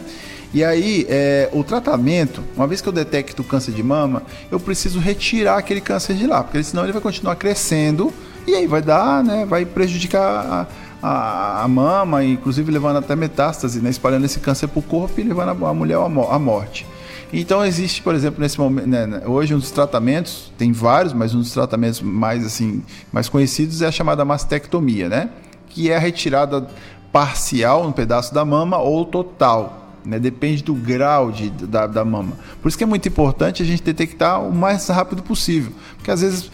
E 0.53 0.65
aí, 0.65 1.07
é, 1.09 1.49
o 1.53 1.63
tratamento, 1.63 2.43
uma 2.57 2.67
vez 2.67 2.81
que 2.81 2.89
eu 2.89 2.93
detecto 2.93 3.45
câncer 3.45 3.71
de 3.71 3.85
mama, 3.85 4.25
eu 4.51 4.59
preciso 4.59 4.99
retirar 4.99 5.59
aquele 5.59 5.81
câncer 5.81 6.17
de 6.17 6.27
lá, 6.27 6.43
porque 6.43 6.61
senão 6.65 6.83
ele 6.83 6.93
vai 6.93 7.01
continuar 7.01 7.37
crescendo 7.37 8.13
e 8.47 8.55
aí 8.57 8.67
vai 8.67 8.83
dar, 8.83 9.23
né? 9.23 9.47
Vai 9.47 9.65
prejudicar 9.65 10.21
a, 10.21 10.67
a, 11.01 11.63
a 11.63 11.69
mama, 11.69 12.25
inclusive 12.25 12.73
levando 12.73 12.97
até 12.97 13.15
metástase, 13.15 13.81
né? 13.81 13.91
Espalhando 13.91 14.25
esse 14.25 14.41
câncer 14.41 14.67
para 14.67 14.81
o 14.81 14.83
corpo 14.83 15.21
e 15.21 15.23
levando 15.23 15.65
a, 15.65 15.71
a 15.71 15.75
mulher 15.75 15.99
à 15.99 16.39
morte. 16.39 16.85
Então 17.33 17.65
existe, 17.65 18.03
por 18.03 18.15
exemplo, 18.15 18.41
nesse 18.41 18.59
momento, 18.59 18.87
né, 18.89 19.07
né, 19.07 19.23
hoje 19.25 19.55
um 19.55 19.59
dos 19.59 19.71
tratamentos, 19.71 20.53
tem 20.59 20.73
vários, 20.73 21.13
mas 21.13 21.35
um 21.35 21.39
dos 21.39 21.53
tratamentos 21.53 22.01
mais 22.01 22.45
assim, 22.45 22.83
mais 23.13 23.29
conhecidos 23.29 23.83
é 23.83 23.87
a 23.87 23.93
chamada 23.93 24.25
mastectomia, 24.25 25.09
né? 25.09 25.31
Que 25.69 25.91
é 25.91 25.97
a 25.97 25.99
retirada 26.01 26.67
parcial, 27.13 27.87
um 27.87 27.93
pedaço 27.93 28.35
da 28.35 28.45
mama 28.45 28.79
ou 28.79 29.05
total. 29.05 29.95
né? 30.05 30.19
Depende 30.19 30.63
do 30.63 30.75
grau 30.75 31.31
de, 31.31 31.51
da, 31.51 31.87
da 31.87 32.05
mama. 32.05 32.33
Por 32.61 32.69
isso 32.69 32.79
que 32.79 32.85
é 32.85 32.87
muito 32.87 33.07
importante 33.09 33.63
a 33.63 33.67
gente 33.67 33.83
detectar 33.83 34.43
o 34.43 34.53
mais 34.53 34.89
rápido 34.89 35.23
possível. 35.23 35.73
Porque 35.97 36.11
às 36.11 36.21
vezes 36.21 36.51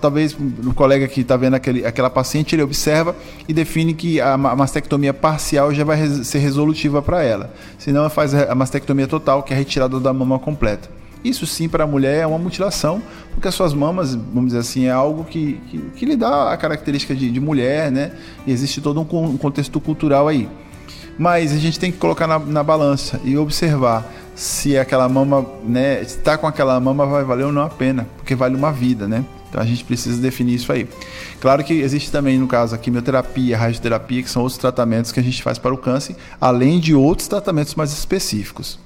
talvez 0.00 0.34
o 0.34 0.74
colega 0.74 1.06
que 1.06 1.20
está 1.20 1.36
vendo 1.36 1.54
aquele, 1.54 1.86
aquela 1.86 2.10
paciente, 2.10 2.54
ele 2.54 2.62
observa 2.62 3.14
e 3.48 3.52
define 3.52 3.94
que 3.94 4.20
a 4.20 4.36
mastectomia 4.36 5.14
parcial 5.14 5.72
já 5.72 5.84
vai 5.84 6.06
ser 6.24 6.38
resolutiva 6.38 7.00
para 7.00 7.22
ela. 7.22 7.54
Senão 7.78 8.08
faz 8.10 8.34
a 8.34 8.54
mastectomia 8.54 9.06
total, 9.06 9.42
que 9.42 9.52
é 9.52 9.56
a 9.56 9.58
retirada 9.58 10.00
da 10.00 10.12
mama 10.12 10.38
completa. 10.38 10.98
Isso 11.24 11.46
sim 11.46 11.68
para 11.68 11.84
a 11.84 11.86
mulher 11.86 12.22
é 12.22 12.26
uma 12.26 12.38
mutilação, 12.38 13.02
porque 13.32 13.48
as 13.48 13.54
suas 13.54 13.74
mamas, 13.74 14.14
vamos 14.14 14.46
dizer 14.46 14.58
assim, 14.58 14.86
é 14.86 14.90
algo 14.90 15.24
que, 15.24 15.60
que, 15.68 15.78
que 15.96 16.06
lhe 16.06 16.16
dá 16.16 16.52
a 16.52 16.56
característica 16.56 17.14
de, 17.14 17.30
de, 17.30 17.40
mulher, 17.40 17.90
né? 17.90 18.12
E 18.46 18.52
existe 18.52 18.80
todo 18.80 19.00
um, 19.00 19.24
um 19.24 19.36
contexto 19.36 19.80
cultural 19.80 20.28
aí. 20.28 20.48
Mas 21.18 21.52
a 21.52 21.56
gente 21.56 21.78
tem 21.78 21.90
que 21.90 21.98
colocar 21.98 22.28
na, 22.28 22.38
na 22.38 22.62
balança 22.62 23.20
e 23.24 23.36
observar 23.36 24.08
se 24.38 24.78
aquela 24.78 25.08
mama, 25.08 25.44
né, 25.64 26.00
está 26.00 26.38
com 26.38 26.46
aquela 26.46 26.78
mama 26.78 27.04
vai 27.04 27.24
valer 27.24 27.46
ou 27.46 27.52
não 27.52 27.62
a 27.62 27.68
pena, 27.68 28.06
porque 28.16 28.36
vale 28.36 28.54
uma 28.54 28.70
vida, 28.70 29.08
né? 29.08 29.24
Então 29.48 29.60
a 29.60 29.64
gente 29.64 29.82
precisa 29.82 30.22
definir 30.22 30.54
isso 30.54 30.70
aí. 30.70 30.86
Claro 31.40 31.64
que 31.64 31.72
existe 31.74 32.12
também, 32.12 32.38
no 32.38 32.46
caso, 32.46 32.72
a 32.72 32.78
quimioterapia, 32.78 33.56
a 33.56 33.58
radioterapia, 33.58 34.22
que 34.22 34.30
são 34.30 34.42
outros 34.42 34.56
tratamentos 34.56 35.10
que 35.10 35.18
a 35.18 35.22
gente 35.24 35.42
faz 35.42 35.58
para 35.58 35.74
o 35.74 35.76
câncer, 35.76 36.14
além 36.40 36.78
de 36.78 36.94
outros 36.94 37.26
tratamentos 37.26 37.74
mais 37.74 37.90
específicos. 37.90 38.78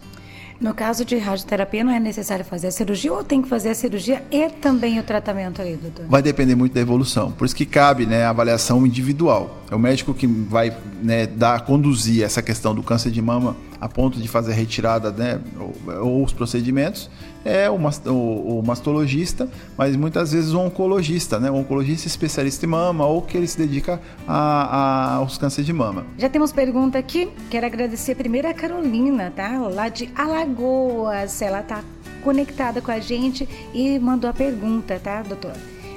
No 0.59 0.73
caso 0.73 1.04
de 1.04 1.18
radioterapia, 1.18 1.85
não 1.85 1.92
é 1.92 2.00
necessário 2.00 2.47
fazer 2.47 2.68
a 2.68 2.71
cirurgia 2.71 3.12
ou 3.12 3.23
tem 3.23 3.42
que 3.42 3.49
fazer 3.49 3.71
a 3.71 3.75
cirurgia 3.75 4.23
e 4.30 4.49
também 4.49 4.99
o 4.99 5.02
tratamento 5.02 5.61
aí, 5.61 5.76
doutor? 5.76 6.06
Vai 6.09 6.23
depender 6.23 6.54
muito 6.54 6.73
da 6.73 6.80
evolução. 6.80 7.30
Por 7.30 7.44
isso 7.44 7.54
que 7.54 7.66
cabe 7.66 8.06
né, 8.06 8.25
a 8.25 8.30
avaliação 8.30 8.87
individual. 8.87 9.59
É 9.71 9.75
o 9.75 9.78
médico 9.78 10.14
que 10.14 10.26
vai 10.26 10.75
né, 11.02 11.26
dar, 11.26 11.61
conduzir 11.62 12.23
essa 12.23 12.40
questão 12.40 12.75
do 12.75 12.82
câncer 12.82 13.11
de 13.11 13.21
mama 13.21 13.54
a 13.83 13.89
ponto 13.89 14.21
de 14.21 14.29
fazer 14.29 14.53
a 14.53 14.55
retirada 14.55 15.11
né, 15.11 15.41
ou, 15.59 16.05
ou 16.05 16.25
os 16.25 16.33
procedimentos 16.33 17.11
é 17.45 17.69
o, 17.69 17.75
o, 17.75 18.61
o, 18.61 18.62
mastologista, 18.65 19.49
mas 19.77 19.97
muitas 19.97 20.31
vezes 20.31 20.53
o 20.53 20.61
oncologista, 20.61 21.41
né? 21.41 21.51
O 21.51 21.57
oncologista 21.57 22.07
especialista 22.07 22.65
em 22.65 22.69
mama 22.69 23.05
ou 23.05 23.21
que 23.21 23.37
ele 23.37 23.49
se 23.49 23.59
dedica 23.59 24.01
a, 24.29 24.37
a, 24.37 25.15
aos 25.15 25.37
cânceres 25.37 25.67
de 25.67 25.73
mama. 25.73 26.07
Já 26.17 26.29
temos 26.29 26.53
pergunta 26.53 26.97
aqui. 26.97 27.29
Quero 27.51 27.67
agradecer 27.67 28.15
primeiro 28.15 28.47
a 28.47 28.55
Carolina, 28.55 29.33
tá? 29.35 29.59
Lá 29.59 29.89
de 29.89 30.09
Alagoas. 30.15 31.43
Ela 31.43 31.65
tá 31.65 31.83
conectada 32.23 32.81
com 32.81 32.93
a 32.93 33.01
gente 33.01 33.49
e 33.75 33.99
mandou 33.99 34.31
a 34.31 34.33
pergunta, 34.33 35.01
tá, 35.03 35.23
doutor? 35.23 35.57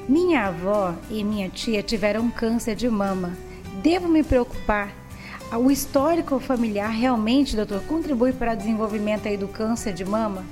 Minha 0.10 0.48
avó 0.48 0.96
e 1.12 1.24
minha 1.24 1.50
tia 1.50 1.84
tiveram 1.84 2.32
câncer 2.32 2.75
de 2.75 2.89
mama. 2.89 3.34
Devo 3.84 4.08
me 4.08 4.24
preocupar 4.24 5.04
o 5.54 5.72
histórico 5.72 6.40
familiar 6.40 6.90
realmente, 6.90 7.56
doutor, 7.56 7.82
contribui 7.82 8.34
para 8.34 8.54
o 8.54 8.56
desenvolvimento 8.56 9.28
aí 9.28 9.38
do 9.38 9.48
câncer 9.48 9.94
de 9.94 10.04
mama? 10.04 10.44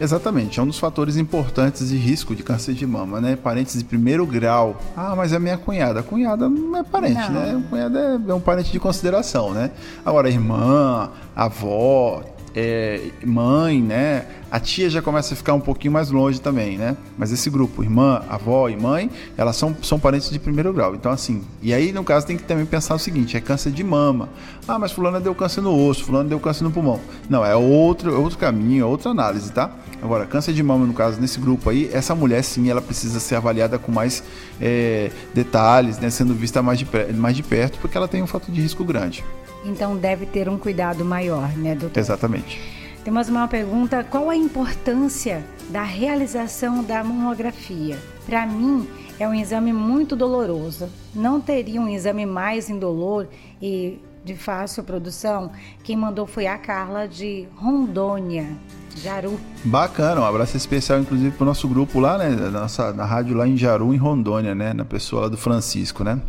Exatamente, 0.00 0.60
é 0.60 0.62
um 0.62 0.66
dos 0.66 0.78
fatores 0.78 1.16
importantes 1.16 1.88
de 1.88 1.96
risco 1.96 2.34
de 2.34 2.44
câncer 2.44 2.72
de 2.72 2.86
mama, 2.86 3.20
né? 3.20 3.34
Parentes 3.34 3.76
de 3.76 3.84
primeiro 3.84 4.24
grau. 4.24 4.80
Ah, 4.96 5.14
mas 5.16 5.32
é 5.32 5.40
minha 5.40 5.58
cunhada. 5.58 6.00
A 6.00 6.02
cunhada 6.04 6.48
não 6.48 6.78
é 6.78 6.84
parente, 6.84 7.30
não. 7.32 7.40
né? 7.40 7.62
A 7.66 7.68
cunhada 7.68 7.98
é, 7.98 8.30
é 8.30 8.34
um 8.34 8.40
parente 8.40 8.70
de 8.70 8.78
consideração, 8.78 9.52
né? 9.52 9.72
Agora, 10.06 10.28
irmã, 10.28 11.10
avó, 11.34 12.22
é, 12.54 13.10
mãe, 13.24 13.82
né? 13.82 14.26
A 14.50 14.58
tia 14.58 14.88
já 14.88 15.02
começa 15.02 15.34
a 15.34 15.36
ficar 15.36 15.54
um 15.54 15.60
pouquinho 15.60 15.92
mais 15.92 16.10
longe 16.10 16.40
também, 16.40 16.78
né? 16.78 16.96
Mas 17.16 17.32
esse 17.32 17.50
grupo, 17.50 17.82
irmã, 17.82 18.22
avó 18.28 18.68
e 18.68 18.76
mãe, 18.76 19.10
elas 19.36 19.56
são, 19.56 19.76
são 19.82 19.98
parentes 19.98 20.30
de 20.30 20.38
primeiro 20.38 20.72
grau. 20.72 20.94
Então, 20.94 21.12
assim, 21.12 21.42
e 21.62 21.74
aí 21.74 21.92
no 21.92 22.02
caso 22.02 22.26
tem 22.26 22.36
que 22.36 22.44
também 22.44 22.64
pensar 22.64 22.94
o 22.94 22.98
seguinte: 22.98 23.36
é 23.36 23.40
câncer 23.40 23.70
de 23.70 23.84
mama. 23.84 24.28
Ah, 24.66 24.78
mas 24.78 24.92
fulano 24.92 25.20
deu 25.20 25.34
câncer 25.34 25.60
no 25.60 25.74
osso, 25.86 26.04
fulano 26.04 26.28
deu 26.28 26.40
câncer 26.40 26.64
no 26.64 26.70
pulmão. 26.70 27.00
Não, 27.28 27.44
é 27.44 27.54
outro, 27.54 28.18
outro 28.20 28.38
caminho, 28.38 28.82
é 28.82 28.86
outra 28.86 29.10
análise, 29.10 29.52
tá? 29.52 29.70
Agora, 30.00 30.24
câncer 30.26 30.52
de 30.54 30.62
mama, 30.62 30.86
no 30.86 30.94
caso, 30.94 31.20
nesse 31.20 31.40
grupo 31.40 31.68
aí, 31.68 31.90
essa 31.92 32.14
mulher 32.14 32.42
sim, 32.42 32.70
ela 32.70 32.80
precisa 32.80 33.18
ser 33.20 33.34
avaliada 33.34 33.78
com 33.78 33.90
mais 33.90 34.22
é, 34.60 35.10
detalhes, 35.34 35.98
né? 35.98 36.08
Sendo 36.08 36.34
vista 36.34 36.62
mais 36.62 36.78
de, 36.78 36.86
mais 37.14 37.36
de 37.36 37.42
perto, 37.42 37.78
porque 37.80 37.96
ela 37.96 38.08
tem 38.08 38.22
um 38.22 38.26
fator 38.26 38.54
de 38.54 38.60
risco 38.60 38.84
grande. 38.84 39.24
Então 39.64 39.96
deve 39.96 40.24
ter 40.24 40.48
um 40.48 40.56
cuidado 40.56 41.04
maior, 41.04 41.48
né, 41.56 41.74
doutor? 41.74 41.98
Exatamente. 41.98 42.77
Temos 43.08 43.30
uma 43.30 43.48
pergunta: 43.48 44.04
qual 44.04 44.28
a 44.28 44.36
importância 44.36 45.42
da 45.70 45.82
realização 45.82 46.84
da 46.84 47.02
mamografia? 47.02 47.98
Para 48.26 48.44
mim, 48.44 48.86
é 49.18 49.26
um 49.26 49.32
exame 49.32 49.72
muito 49.72 50.14
doloroso. 50.14 50.90
Não 51.14 51.40
teria 51.40 51.80
um 51.80 51.88
exame 51.88 52.26
mais 52.26 52.68
indolor 52.68 53.26
e 53.62 53.98
de 54.22 54.36
fácil 54.36 54.84
produção? 54.84 55.50
Quem 55.82 55.96
mandou 55.96 56.26
foi 56.26 56.46
a 56.46 56.58
Carla 56.58 57.08
de 57.08 57.48
Rondônia. 57.56 58.46
Jaru. 58.94 59.40
Bacana, 59.64 60.20
um 60.20 60.24
abraço 60.26 60.58
especial, 60.58 61.00
inclusive, 61.00 61.30
para 61.30 61.44
o 61.44 61.46
nosso 61.46 61.66
grupo 61.66 62.00
lá, 62.00 62.18
né? 62.18 62.28
Nossa, 62.28 62.92
na 62.92 63.06
rádio 63.06 63.34
lá 63.34 63.48
em 63.48 63.56
Jaru, 63.56 63.94
em 63.94 63.96
Rondônia, 63.96 64.54
né? 64.54 64.74
Na 64.74 64.84
pessoa 64.84 65.22
lá 65.22 65.28
do 65.28 65.38
Francisco, 65.38 66.04
né? 66.04 66.20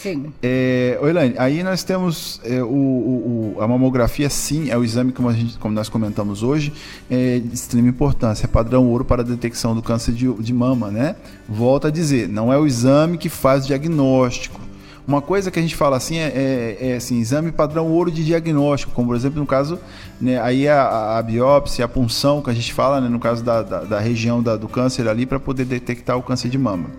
Sim. 0.00 0.32
É, 0.40 0.98
Elaine, 1.02 1.34
aí 1.38 1.62
nós 1.62 1.82
temos 1.82 2.40
é, 2.44 2.62
o, 2.62 2.66
o, 2.66 3.56
a 3.60 3.66
mamografia, 3.66 4.30
sim, 4.30 4.70
é 4.70 4.78
o 4.78 4.84
exame, 4.84 5.10
como, 5.10 5.28
a 5.28 5.32
gente, 5.32 5.58
como 5.58 5.74
nós 5.74 5.88
comentamos 5.88 6.42
hoje, 6.42 6.72
é 7.10 7.40
de 7.40 7.52
extrema 7.52 7.88
importância, 7.88 8.46
é 8.46 8.48
padrão 8.48 8.86
ouro 8.86 9.04
para 9.04 9.22
a 9.22 9.24
detecção 9.24 9.74
do 9.74 9.82
câncer 9.82 10.12
de, 10.12 10.32
de 10.32 10.52
mama, 10.54 10.90
né? 10.90 11.16
Volto 11.48 11.88
a 11.88 11.90
dizer, 11.90 12.28
não 12.28 12.52
é 12.52 12.56
o 12.56 12.64
exame 12.64 13.18
que 13.18 13.28
faz 13.28 13.66
diagnóstico, 13.66 14.60
uma 15.08 15.22
coisa 15.22 15.50
que 15.50 15.58
a 15.58 15.62
gente 15.62 15.74
fala 15.74 15.96
assim 15.96 16.18
é, 16.18 16.26
é, 16.26 16.90
é 16.90 16.96
assim, 16.96 17.18
exame 17.18 17.50
padrão 17.50 17.86
ouro 17.90 18.10
de 18.10 18.22
diagnóstico, 18.22 18.92
como 18.92 19.08
por 19.08 19.16
exemplo 19.16 19.40
no 19.40 19.46
caso, 19.46 19.78
né, 20.20 20.38
aí 20.38 20.68
a, 20.68 21.16
a, 21.16 21.22
biópsia, 21.22 21.86
a 21.86 21.88
punção 21.88 22.42
que 22.42 22.50
a 22.50 22.52
gente 22.52 22.74
fala, 22.74 23.00
né, 23.00 23.08
no 23.08 23.18
caso 23.18 23.42
da, 23.42 23.62
da, 23.62 23.84
da 23.84 23.98
região 23.98 24.42
da, 24.42 24.54
do 24.54 24.68
câncer 24.68 25.08
ali, 25.08 25.24
para 25.24 25.40
poder 25.40 25.64
detectar 25.64 26.18
o 26.18 26.22
câncer 26.22 26.50
de 26.50 26.58
mama. 26.58 26.90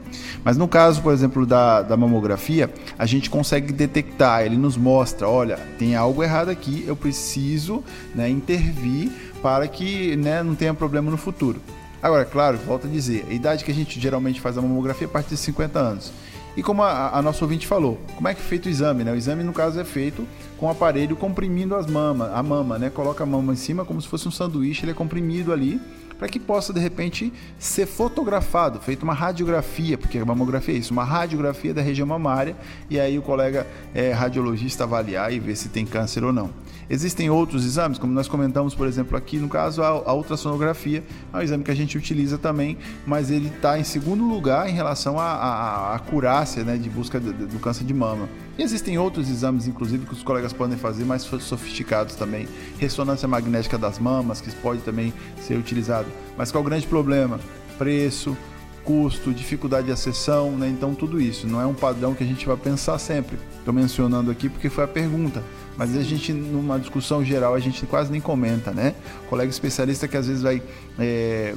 Mas 0.44 0.58
no 0.58 0.68
caso, 0.68 1.04
por 1.04 1.14
exemplo, 1.14 1.46
da, 1.46 1.84
da 1.84 1.96
mamografia, 1.96 2.74
a 2.98 3.06
gente 3.06 3.30
consegue 3.30 3.72
detectar, 3.72 4.44
ele 4.44 4.58
nos 4.58 4.76
mostra, 4.76 5.30
olha, 5.30 5.60
tem 5.78 5.96
algo 5.96 6.24
errado 6.24 6.50
aqui, 6.50 6.84
eu 6.88 6.96
preciso 6.96 7.84
né, 8.16 8.28
intervir 8.28 9.12
para 9.40 9.68
que 9.68 10.16
né, 10.16 10.42
não 10.42 10.56
tenha 10.56 10.74
problema 10.74 11.12
no 11.12 11.18
futuro. 11.18 11.62
Agora, 12.02 12.26
claro, 12.26 12.58
volto 12.66 12.88
a 12.88 12.90
dizer, 12.90 13.28
a 13.30 13.34
idade 13.34 13.64
que 13.64 13.72
a 13.72 13.76
gente 13.76 14.00
geralmente 14.00 14.42
faz 14.42 14.58
a 14.58 14.62
mamografia 14.64 15.06
é 15.06 15.10
a 15.10 15.12
partir 15.12 15.36
de 15.36 15.38
50 15.38 15.78
anos. 15.78 16.12
E 16.60 16.62
como 16.62 16.84
a, 16.84 17.18
a 17.18 17.22
nossa 17.22 17.46
ouvinte 17.46 17.66
falou, 17.66 17.98
como 18.18 18.28
é 18.28 18.34
que 18.34 18.42
é 18.42 18.44
feito 18.44 18.66
o 18.66 18.70
exame? 18.70 19.06
Né? 19.06 19.14
O 19.14 19.16
exame, 19.16 19.46
no 19.46 19.54
caso, 19.54 19.80
é 19.80 19.86
feito 19.86 20.28
com 20.58 20.66
o 20.66 20.70
aparelho 20.70 21.16
comprimindo 21.16 21.74
as 21.74 21.86
mama, 21.86 22.34
a 22.34 22.44
mama, 22.44 22.78
né? 22.78 22.90
Coloca 22.90 23.24
a 23.24 23.26
mama 23.26 23.54
em 23.54 23.56
cima 23.56 23.86
como 23.86 24.02
se 24.02 24.10
fosse 24.10 24.28
um 24.28 24.32
sanduíche, 24.32 24.84
ele 24.84 24.92
é 24.92 24.94
comprimido 24.94 25.54
ali 25.54 25.80
para 26.18 26.28
que 26.28 26.38
possa 26.38 26.74
de 26.74 26.80
repente 26.82 27.32
ser 27.58 27.86
fotografado, 27.86 28.78
feito 28.82 29.04
uma 29.04 29.14
radiografia, 29.14 29.98
porque 29.98 30.18
a 30.18 30.26
mamografia 30.26 30.76
é 30.76 30.78
isso, 30.78 30.92
uma 30.92 31.06
radiografia 31.06 31.74
da 31.74 31.82
região 31.82 32.06
mamária, 32.06 32.58
e 32.90 33.00
aí 33.00 33.18
o 33.18 33.22
colega 33.22 33.66
é, 33.96 34.12
radiologista 34.12 34.84
avaliar 34.84 35.32
e 35.32 35.40
ver 35.40 35.56
se 35.56 35.70
tem 35.70 35.86
câncer 35.86 36.26
ou 36.26 36.34
não. 36.34 36.50
Existem 36.90 37.30
outros 37.30 37.66
exames, 37.66 38.00
como 38.00 38.12
nós 38.12 38.28
comentamos, 38.28 38.74
por 38.74 38.88
exemplo, 38.88 39.16
aqui 39.16 39.38
no 39.38 39.48
caso, 39.48 39.84
a, 39.84 40.12
ultrassonografia 40.12 41.04
é 41.32 41.38
um 41.38 41.42
exame 41.42 41.64
que 41.64 41.70
a 41.70 41.76
gente 41.76 41.96
utiliza 41.96 42.38
também, 42.38 42.78
mas 43.06 43.30
ele 43.30 43.48
está 43.48 43.78
em 43.78 43.84
segundo 43.84 44.26
lugar 44.26 44.68
em 44.68 44.74
relação 44.74 45.20
à 45.20 45.94
acurácia 45.94 46.64
né, 46.64 46.78
de 46.78 46.90
busca 46.90 47.20
do, 47.20 47.32
do 47.32 47.60
câncer 47.60 47.84
de 47.84 47.94
mama. 47.94 48.28
E 48.58 48.64
existem 48.64 48.98
outros 48.98 49.30
exames, 49.30 49.68
inclusive, 49.68 50.06
que 50.06 50.14
os 50.14 50.24
colegas 50.24 50.52
podem 50.52 50.78
fazer 50.78 51.06
mais 51.06 51.22
sofisticados 51.22 52.16
também. 52.16 52.48
Ressonância 52.80 53.28
magnética 53.28 53.78
das 53.78 54.00
mamas, 54.00 54.42
que 54.42 54.50
pode 54.56 54.82
também 54.82 55.14
ser 55.40 55.58
utilizado. 55.58 56.08
Mas 56.36 56.52
qual 56.52 56.64
é 56.64 56.66
o 56.66 56.70
grande 56.70 56.88
problema? 56.88 57.40
Preço, 57.78 58.36
custo, 58.84 59.32
dificuldade 59.32 59.86
de 59.86 59.94
acessão, 59.94 60.52
né? 60.58 60.68
Então 60.68 60.96
tudo 60.96 61.22
isso 61.22 61.48
não 61.48 61.62
é 61.62 61.66
um 61.66 61.76
padrão 61.76 62.16
que 62.16 62.24
a 62.24 62.28
gente 62.28 62.46
vai 62.46 62.58
pensar 62.58 62.98
sempre. 62.98 63.38
Estou 63.60 63.74
mencionando 63.74 64.32
aqui 64.32 64.50
porque 64.50 64.70
foi 64.70 64.84
a 64.84 64.88
pergunta 64.88 65.44
mas 65.78 65.96
a 65.96 66.04
gente, 66.04 66.34
numa 66.34 66.80
discussão 66.80 67.24
geral, 67.24 67.54
a 67.54 67.60
gente 67.60 67.86
quase 67.86 68.12
nem 68.12 68.20
comenta, 68.20 68.72
né? 68.72 68.94
O 69.26 69.30
colega 69.30 69.50
especialista 69.50 70.08
que 70.08 70.18
às 70.18 70.28
vezes 70.28 70.42
vai 70.42 70.62
é, 70.98 71.56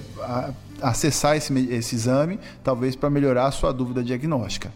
acessar 0.80 1.36
esse, 1.36 1.52
esse 1.70 1.94
exame, 1.94 2.38
talvez 2.62 2.94
para 2.94 3.10
melhorar 3.10 3.46
a 3.46 3.50
sua 3.50 3.72
dúvida 3.72 4.02
diagnóstica. 4.02 4.72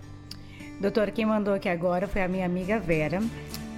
Doutor, 0.80 1.10
quem 1.10 1.24
mandou 1.24 1.54
aqui 1.54 1.68
agora 1.68 2.06
foi 2.06 2.22
a 2.22 2.28
minha 2.28 2.44
amiga 2.44 2.78
Vera. 2.78 3.22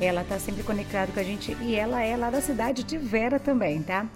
Ela 0.01 0.23
está 0.23 0.39
sempre 0.39 0.63
conectada 0.63 1.13
com 1.13 1.21
a 1.21 1.23
gente 1.23 1.57
e 1.61 1.75
ela 1.75 2.03
é 2.03 2.17
lá 2.17 2.31
da 2.31 2.41
cidade 2.41 2.83
de 2.83 2.99
Vera 2.99 3.39
também, 3.39 3.83
tá? 3.83 4.07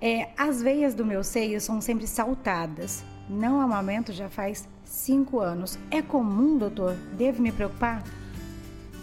É, 0.00 0.28
as 0.36 0.60
veias 0.60 0.94
do 0.94 1.04
meu 1.04 1.22
seio 1.22 1.60
são 1.60 1.80
sempre 1.80 2.06
saltadas. 2.06 3.04
Não 3.28 3.60
amamento 3.60 4.12
já 4.12 4.28
faz 4.28 4.68
cinco 4.84 5.40
anos. 5.40 5.78
É 5.90 6.02
comum, 6.02 6.58
doutor? 6.58 6.96
Devo 7.16 7.40
me 7.40 7.52
preocupar? 7.52 8.02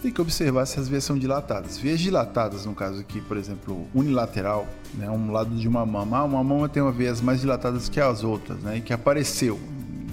Tem 0.02 0.12
que 0.12 0.22
observar 0.22 0.66
se 0.66 0.80
as 0.80 0.88
veias 0.88 1.04
são 1.04 1.18
dilatadas. 1.18 1.78
Veias 1.78 2.00
dilatadas, 2.00 2.66
no 2.66 2.74
caso 2.74 3.00
aqui, 3.00 3.22
por 3.22 3.38
exemplo, 3.38 3.88
unilateral, 3.94 4.68
né, 4.94 5.10
um 5.10 5.32
lado 5.32 5.56
de 5.56 5.68
uma 5.68 5.86
mama. 5.86 6.20
Ah, 6.20 6.24
uma 6.24 6.44
mama 6.44 6.70
tem 6.70 6.82
uma 6.82 6.92
veias 6.92 7.22
mais 7.22 7.42
dilatadas 7.42 7.90
que 7.90 8.00
as 8.00 8.24
outras, 8.24 8.60
né, 8.60 8.78
e 8.78 8.82
que 8.82 8.94
apareceu. 8.94 9.60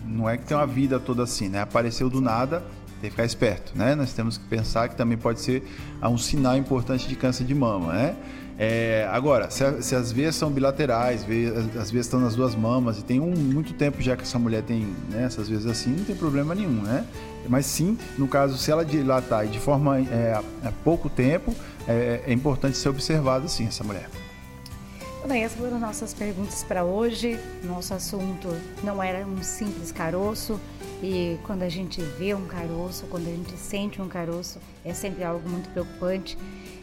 Não 0.04 0.28
é 0.28 0.36
que 0.36 0.44
tem 0.44 0.56
uma 0.56 0.66
vida 0.66 0.98
toda 0.98 1.22
assim, 1.22 1.48
né? 1.48 1.60
Apareceu 1.60 2.08
do 2.08 2.22
nada 2.22 2.62
Tem 3.00 3.10
que 3.10 3.10
ficar 3.10 3.24
esperto, 3.24 3.72
né? 3.74 3.94
Nós 3.94 4.12
temos 4.12 4.38
que 4.38 4.44
pensar 4.44 4.88
que 4.88 4.96
também 4.96 5.18
pode 5.18 5.40
ser 5.40 5.62
um 6.02 6.16
sinal 6.16 6.56
importante 6.56 7.06
de 7.06 7.14
câncer 7.14 7.44
de 7.44 7.54
mama, 7.54 7.92
né? 7.92 8.16
É, 8.58 9.06
agora, 9.12 9.50
se, 9.50 9.62
a, 9.62 9.82
se, 9.82 9.94
as 9.94 10.10
veias 10.10 10.34
são 10.34 10.50
bilaterais, 10.50 11.26
as 11.78 11.90
veias 11.90 12.06
estão 12.06 12.18
nas 12.18 12.34
duas 12.34 12.54
mamas 12.54 12.98
e 12.98 13.04
tem 13.04 13.20
um, 13.20 13.34
muito 13.36 13.74
tempo 13.74 14.00
já 14.00 14.16
que 14.16 14.22
essa 14.22 14.38
mulher 14.38 14.62
tem 14.62 14.94
né, 15.10 15.24
essas 15.24 15.46
vezes 15.46 15.66
assim, 15.66 15.90
não 15.90 16.04
tem 16.04 16.16
problema 16.16 16.54
nenhum, 16.54 16.82
né? 16.82 17.06
Mas 17.48 17.66
sim, 17.66 17.98
no 18.16 18.26
caso, 18.26 18.56
se 18.56 18.70
ela 18.70 18.82
dilatar 18.82 19.44
e 19.44 19.48
de 19.48 19.60
forma 19.60 20.00
é, 20.00 20.40
é 20.64 20.72
pouco 20.82 21.10
tempo, 21.10 21.54
é, 21.86 22.22
é 22.26 22.32
importante 22.32 22.78
ser 22.78 22.88
observada 22.88 23.46
sim 23.46 23.66
essa 23.66 23.84
mulher. 23.84 24.08
Bem, 25.28 25.42
essas 25.42 25.58
foram 25.58 25.80
nossas 25.80 26.14
perguntas 26.14 26.62
para 26.62 26.84
hoje. 26.84 27.38
Nosso 27.64 27.92
assunto 27.92 28.48
não 28.84 29.02
era 29.02 29.26
um 29.26 29.42
simples 29.42 29.90
caroço, 29.90 30.60
e 31.02 31.38
quando 31.44 31.62
a 31.62 31.68
gente 31.68 32.00
vê 32.00 32.34
um 32.34 32.46
caroço, 32.46 33.06
quando 33.06 33.26
a 33.26 33.30
gente 33.30 33.52
sente 33.56 34.00
um 34.00 34.08
caroço, 34.08 34.58
é 34.84 34.94
sempre 34.94 35.24
algo 35.24 35.48
muito 35.48 35.68
preocupante. 35.70 36.38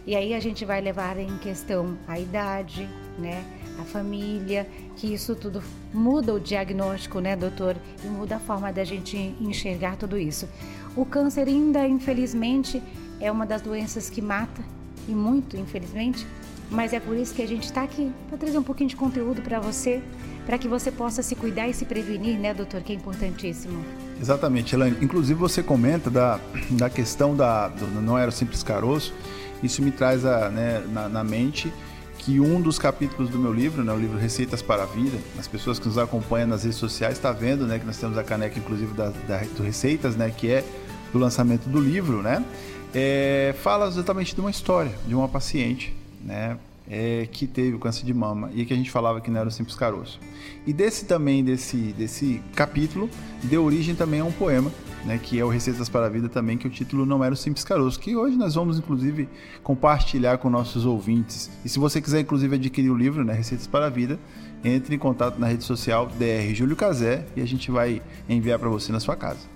E 0.06 0.16
aí 0.16 0.34
a 0.34 0.40
gente 0.40 0.66
vai 0.66 0.82
levar 0.82 1.18
em 1.18 1.38
questão 1.38 1.98
a 2.08 2.20
idade, 2.20 2.88
né, 3.18 3.44
a 3.80 3.84
família, 3.84 4.68
que 4.98 5.14
isso 5.14 5.36
tudo 5.36 5.64
muda 5.94 6.34
o 6.34 6.40
diagnóstico, 6.40 7.20
né, 7.20 7.36
doutor, 7.36 7.76
e 8.04 8.08
muda 8.08 8.36
a 8.36 8.40
forma 8.40 8.72
da 8.72 8.84
gente 8.84 9.18
enxergar 9.40 9.96
tudo 9.96 10.18
isso. 10.18 10.48
O 10.96 11.06
câncer 11.06 11.48
ainda, 11.48 11.88
infelizmente, 11.88 12.84
é 13.20 13.32
uma 13.32 13.46
das 13.46 13.62
doenças 13.62 14.10
que 14.10 14.22
mata 14.22 14.62
e 15.08 15.12
muito, 15.12 15.58
infelizmente, 15.58 16.28
mas 16.70 16.94
é 16.94 17.00
por 17.00 17.16
isso 17.16 17.34
que 17.34 17.42
a 17.42 17.48
gente 17.48 17.64
está 17.64 17.84
aqui 17.84 18.12
para 18.28 18.38
trazer 18.38 18.58
um 18.58 18.64
pouquinho 18.64 18.90
de 18.90 18.96
conteúdo 18.96 19.42
para 19.42 19.60
você, 19.60 20.02
para 20.46 20.58
que 20.58 20.68
você 20.68 20.92
possa 20.92 21.24
se 21.24 21.36
cuidar 21.36 21.68
e 21.68 21.74
se 21.74 21.86
prevenir, 21.86 22.38
né, 22.38 22.54
doutor? 22.54 22.82
Que 22.82 22.94
é 22.94 22.96
importantíssimo. 22.96 23.84
Exatamente, 24.22 24.76
Elaine. 24.76 24.98
Inclusive 25.02 25.40
você 25.40 25.64
comenta 25.64 26.10
da, 26.10 26.40
da 26.72 26.90
questão 26.90 27.36
da 27.36 27.68
do, 27.70 27.88
não 28.02 28.18
era 28.18 28.32
simples 28.32 28.64
caroço. 28.64 29.14
Isso 29.62 29.82
me 29.82 29.92
traz 29.92 30.26
a, 30.26 30.50
né, 30.50 30.84
na, 30.92 31.08
na 31.08 31.24
mente 31.24 31.72
que 32.24 32.40
um 32.40 32.62
dos 32.62 32.80
capítulos 32.80 33.30
do 33.30 33.38
meu 33.38 33.52
livro, 33.52 33.84
né, 33.84 33.92
o 33.92 33.98
livro 33.98 34.18
Receitas 34.18 34.62
para 34.62 34.84
a 34.84 34.86
Vida, 34.86 35.18
as 35.38 35.48
pessoas 35.48 35.78
que 35.78 35.88
nos 35.88 35.98
acompanham 35.98 36.48
nas 36.48 36.64
redes 36.64 36.78
sociais 36.78 37.16
está 37.16 37.34
vendo, 37.34 37.68
né, 37.68 37.80
que 37.80 37.86
nós 37.86 37.98
temos 37.98 38.18
a 38.18 38.24
caneca 38.24 38.58
inclusive 38.58 38.94
da, 38.94 39.10
da 39.28 39.40
do 39.58 39.62
Receitas, 39.62 40.16
né, 40.16 40.32
que 40.36 40.50
é 40.50 40.64
do 41.12 41.20
lançamento 41.20 41.68
do 41.68 41.82
livro, 41.82 42.22
né, 42.22 42.44
é, 42.94 43.54
fala 43.62 43.88
exatamente 43.88 44.34
de 44.34 44.40
uma 44.40 44.50
história 44.50 44.94
de 45.06 45.14
uma 45.14 45.28
paciente 45.28 45.94
né, 46.24 46.58
é, 46.90 47.28
que 47.32 47.48
teve 47.48 47.76
o 47.76 47.80
câncer 47.80 48.06
de 48.06 48.14
mama 48.14 48.50
e 48.54 48.66
que 48.66 48.74
a 48.74 48.76
gente 48.76 48.92
falava 48.92 49.22
que 49.22 49.32
não 49.32 49.40
era 49.40 49.50
o 49.50 49.52
simples 49.52 49.76
caroço. 49.76 50.20
E 50.66 50.74
desse 50.74 51.06
também, 51.06 51.44
desse, 51.44 51.78
desse 51.94 52.42
capítulo, 52.56 53.10
deu 53.44 53.64
origem 53.64 53.96
também 53.96 54.20
a 54.20 54.26
um 54.26 54.32
poema, 54.32 54.72
né, 55.06 55.20
que 55.22 55.40
é 55.40 55.44
o 55.44 55.50
Receitas 55.50 55.90
para 55.90 56.06
a 56.06 56.10
Vida 56.10 56.30
também, 56.30 56.58
que 56.58 56.68
o 56.68 56.70
título 56.70 57.06
não 57.06 57.24
era 57.24 57.34
o 57.34 57.38
simples 57.38 57.64
caroço, 57.64 58.00
que 58.00 58.16
hoje 58.16 58.38
nós 58.38 58.56
vamos 58.56 58.78
inclusive 58.78 59.28
compartilhar 59.62 60.38
com 60.38 60.50
nossos 60.50 60.86
ouvintes. 60.86 61.50
E 61.64 61.70
se 61.70 61.80
você 61.80 62.02
quiser 62.02 62.22
inclusive 62.22 62.56
adquirir 62.56 62.90
o 62.90 62.96
livro, 62.96 63.24
né, 63.24 63.34
Receitas 63.34 63.68
para 63.68 63.88
a 63.88 63.90
Vida, 63.90 64.20
entre 64.64 64.96
em 64.96 65.00
contato 65.00 65.38
na 65.38 65.48
rede 65.48 65.64
social 65.64 66.08
DR 66.08 66.54
Júlio 66.54 66.76
Casé 66.76 67.26
e 67.36 67.42
a 67.42 67.46
gente 67.46 67.70
vai 67.70 68.02
enviar 68.30 68.58
para 68.58 68.70
você 68.70 68.92
na 68.92 69.00
sua 69.00 69.16
casa. 69.16 69.53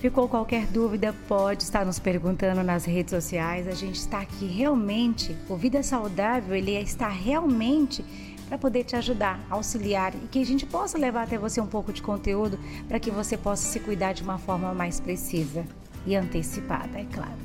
Ficou 0.00 0.28
qualquer 0.28 0.66
dúvida, 0.66 1.14
pode 1.26 1.64
estar 1.64 1.84
nos 1.84 1.98
perguntando 1.98 2.62
nas 2.62 2.84
redes 2.84 3.10
sociais. 3.10 3.66
A 3.66 3.72
gente 3.72 3.96
está 3.96 4.20
aqui 4.20 4.46
realmente, 4.46 5.36
o 5.48 5.56
Vida 5.56 5.82
Saudável, 5.82 6.54
ele 6.54 6.72
está 6.72 7.08
realmente 7.08 8.04
para 8.48 8.56
poder 8.56 8.84
te 8.84 8.96
ajudar, 8.96 9.40
auxiliar 9.50 10.14
e 10.14 10.28
que 10.28 10.40
a 10.40 10.46
gente 10.46 10.64
possa 10.64 10.96
levar 10.96 11.24
até 11.24 11.36
você 11.36 11.60
um 11.60 11.66
pouco 11.66 11.92
de 11.92 12.00
conteúdo 12.00 12.58
para 12.86 12.98
que 12.98 13.10
você 13.10 13.36
possa 13.36 13.66
se 13.66 13.80
cuidar 13.80 14.12
de 14.12 14.22
uma 14.22 14.38
forma 14.38 14.72
mais 14.72 15.00
precisa 15.00 15.66
e 16.06 16.16
antecipada, 16.16 16.98
é 16.98 17.04
claro. 17.12 17.36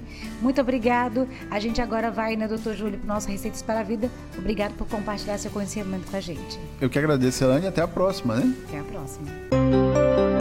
Muito 0.42 0.62
obrigado. 0.62 1.28
A 1.52 1.60
gente 1.60 1.82
agora 1.82 2.10
vai, 2.10 2.36
né, 2.36 2.48
doutor 2.48 2.76
Júlio, 2.76 2.98
para 3.00 3.06
o 3.06 3.08
nosso 3.08 3.28
Receitas 3.28 3.62
para 3.62 3.82
a 3.82 3.84
Vida. 3.84 4.10
Obrigado 4.38 4.74
por 4.76 4.88
compartilhar 4.88 5.38
seu 5.38 5.52
conhecimento 5.52 6.10
com 6.10 6.16
a 6.16 6.22
gente. 6.22 6.60
Eu 6.80 6.90
que 6.90 6.98
agradeço, 6.98 7.44
Elane, 7.44 7.66
e 7.66 7.68
até 7.68 7.82
a 7.82 7.88
próxima, 7.88 8.36
né? 8.36 8.56
Até 8.68 8.80
a 8.80 8.84
próxima. 8.84 10.33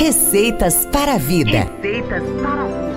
Receitas 0.00 0.86
para 0.86 1.16
a 1.16 1.18
vida. 1.18 1.70
Receitas 1.82 2.22
para 2.40 2.62
a 2.62 2.66
vida. 2.66 2.90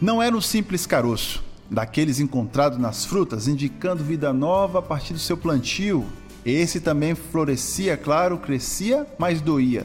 Não 0.00 0.22
era 0.22 0.36
um 0.36 0.40
simples 0.40 0.86
caroço, 0.86 1.42
daqueles 1.68 2.20
encontrados 2.20 2.78
nas 2.78 3.04
frutas, 3.04 3.48
indicando 3.48 4.04
vida 4.04 4.32
nova 4.32 4.78
a 4.78 4.82
partir 4.82 5.12
do 5.12 5.18
seu 5.18 5.36
plantio. 5.36 6.06
Esse 6.46 6.78
também 6.78 7.16
florescia, 7.16 7.96
claro, 7.96 8.38
crescia, 8.38 9.04
mas 9.18 9.40
doía. 9.40 9.84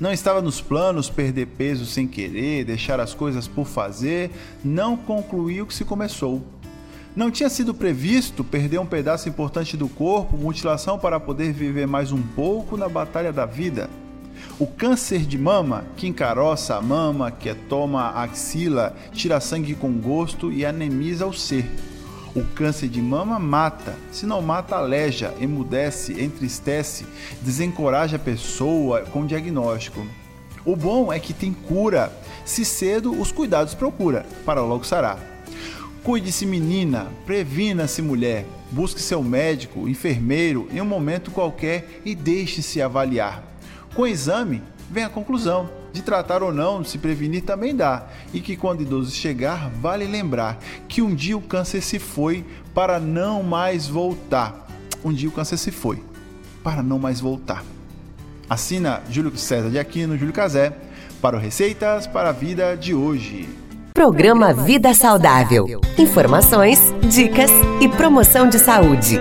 Não 0.00 0.12
estava 0.12 0.42
nos 0.42 0.60
planos 0.60 1.08
perder 1.08 1.46
peso 1.46 1.86
sem 1.86 2.08
querer, 2.08 2.64
deixar 2.64 2.98
as 2.98 3.14
coisas 3.14 3.46
por 3.46 3.64
fazer, 3.64 4.32
não 4.64 4.96
concluiu 4.96 5.62
o 5.62 5.66
que 5.68 5.74
se 5.74 5.84
começou. 5.84 6.44
Não 7.14 7.28
tinha 7.28 7.50
sido 7.50 7.74
previsto 7.74 8.44
perder 8.44 8.78
um 8.78 8.86
pedaço 8.86 9.28
importante 9.28 9.76
do 9.76 9.88
corpo, 9.88 10.36
mutilação 10.36 10.96
para 10.96 11.18
poder 11.18 11.52
viver 11.52 11.86
mais 11.86 12.12
um 12.12 12.22
pouco 12.22 12.76
na 12.76 12.88
batalha 12.88 13.32
da 13.32 13.44
vida. 13.44 13.90
O 14.60 14.66
câncer 14.66 15.20
de 15.20 15.36
mama, 15.36 15.84
que 15.96 16.06
encaroça 16.06 16.76
a 16.76 16.80
mama, 16.80 17.32
que 17.32 17.52
toma 17.52 18.02
a 18.02 18.22
axila, 18.22 18.94
tira 19.12 19.40
sangue 19.40 19.74
com 19.74 19.92
gosto 19.94 20.52
e 20.52 20.64
anemiza 20.64 21.26
o 21.26 21.34
ser. 21.34 21.68
O 22.32 22.44
câncer 22.54 22.88
de 22.88 23.02
mama 23.02 23.40
mata, 23.40 23.96
se 24.12 24.24
não 24.24 24.40
mata, 24.40 24.76
aleja, 24.76 25.34
emudece, 25.40 26.22
entristece, 26.22 27.04
desencoraja 27.42 28.16
a 28.16 28.20
pessoa 28.20 29.00
com 29.00 29.26
diagnóstico. 29.26 30.06
O 30.64 30.76
bom 30.76 31.12
é 31.12 31.18
que 31.18 31.32
tem 31.32 31.52
cura, 31.52 32.12
se 32.44 32.64
cedo 32.64 33.20
os 33.20 33.32
cuidados 33.32 33.74
procura, 33.74 34.24
para 34.46 34.62
logo 34.62 34.84
sarar. 34.84 35.29
Cuide-se, 36.02 36.46
menina, 36.46 37.08
previna-se, 37.26 38.00
mulher. 38.00 38.46
Busque 38.70 39.02
seu 39.02 39.22
médico, 39.22 39.86
enfermeiro 39.86 40.66
em 40.72 40.80
um 40.80 40.86
momento 40.86 41.30
qualquer 41.30 42.00
e 42.04 42.14
deixe-se 42.14 42.80
avaliar. 42.80 43.44
Com 43.94 44.02
o 44.02 44.06
exame, 44.06 44.62
vem 44.90 45.04
a 45.04 45.10
conclusão. 45.10 45.68
De 45.92 46.02
tratar 46.02 46.42
ou 46.42 46.54
não, 46.54 46.84
se 46.84 46.96
prevenir 46.96 47.42
também 47.42 47.74
dá. 47.74 48.06
E 48.32 48.40
que 48.40 48.56
quando 48.56 48.80
idoso 48.80 49.10
chegar, 49.10 49.68
vale 49.70 50.06
lembrar 50.06 50.58
que 50.88 51.02
um 51.02 51.14
dia 51.14 51.36
o 51.36 51.42
câncer 51.42 51.82
se 51.82 51.98
foi 51.98 52.44
para 52.72 52.98
não 52.98 53.42
mais 53.42 53.86
voltar. 53.86 54.68
Um 55.04 55.12
dia 55.12 55.28
o 55.28 55.32
câncer 55.32 55.58
se 55.58 55.70
foi 55.70 56.02
para 56.62 56.82
não 56.82 56.98
mais 56.98 57.20
voltar. 57.20 57.64
Assina 58.48 59.02
Júlio 59.10 59.36
César 59.36 59.68
de 59.68 59.78
Aquino, 59.78 60.16
Júlio 60.16 60.32
Casé, 60.32 60.72
para 61.20 61.36
o 61.36 61.40
Receitas 61.40 62.06
para 62.06 62.30
a 62.30 62.32
Vida 62.32 62.76
de 62.76 62.94
hoje. 62.94 63.48
Programa 63.92 64.52
Vida 64.52 64.94
Saudável. 64.94 65.80
Informações, 65.98 66.80
dicas 67.02 67.50
e 67.80 67.88
promoção 67.88 68.48
de 68.48 68.58
saúde. 68.58 69.20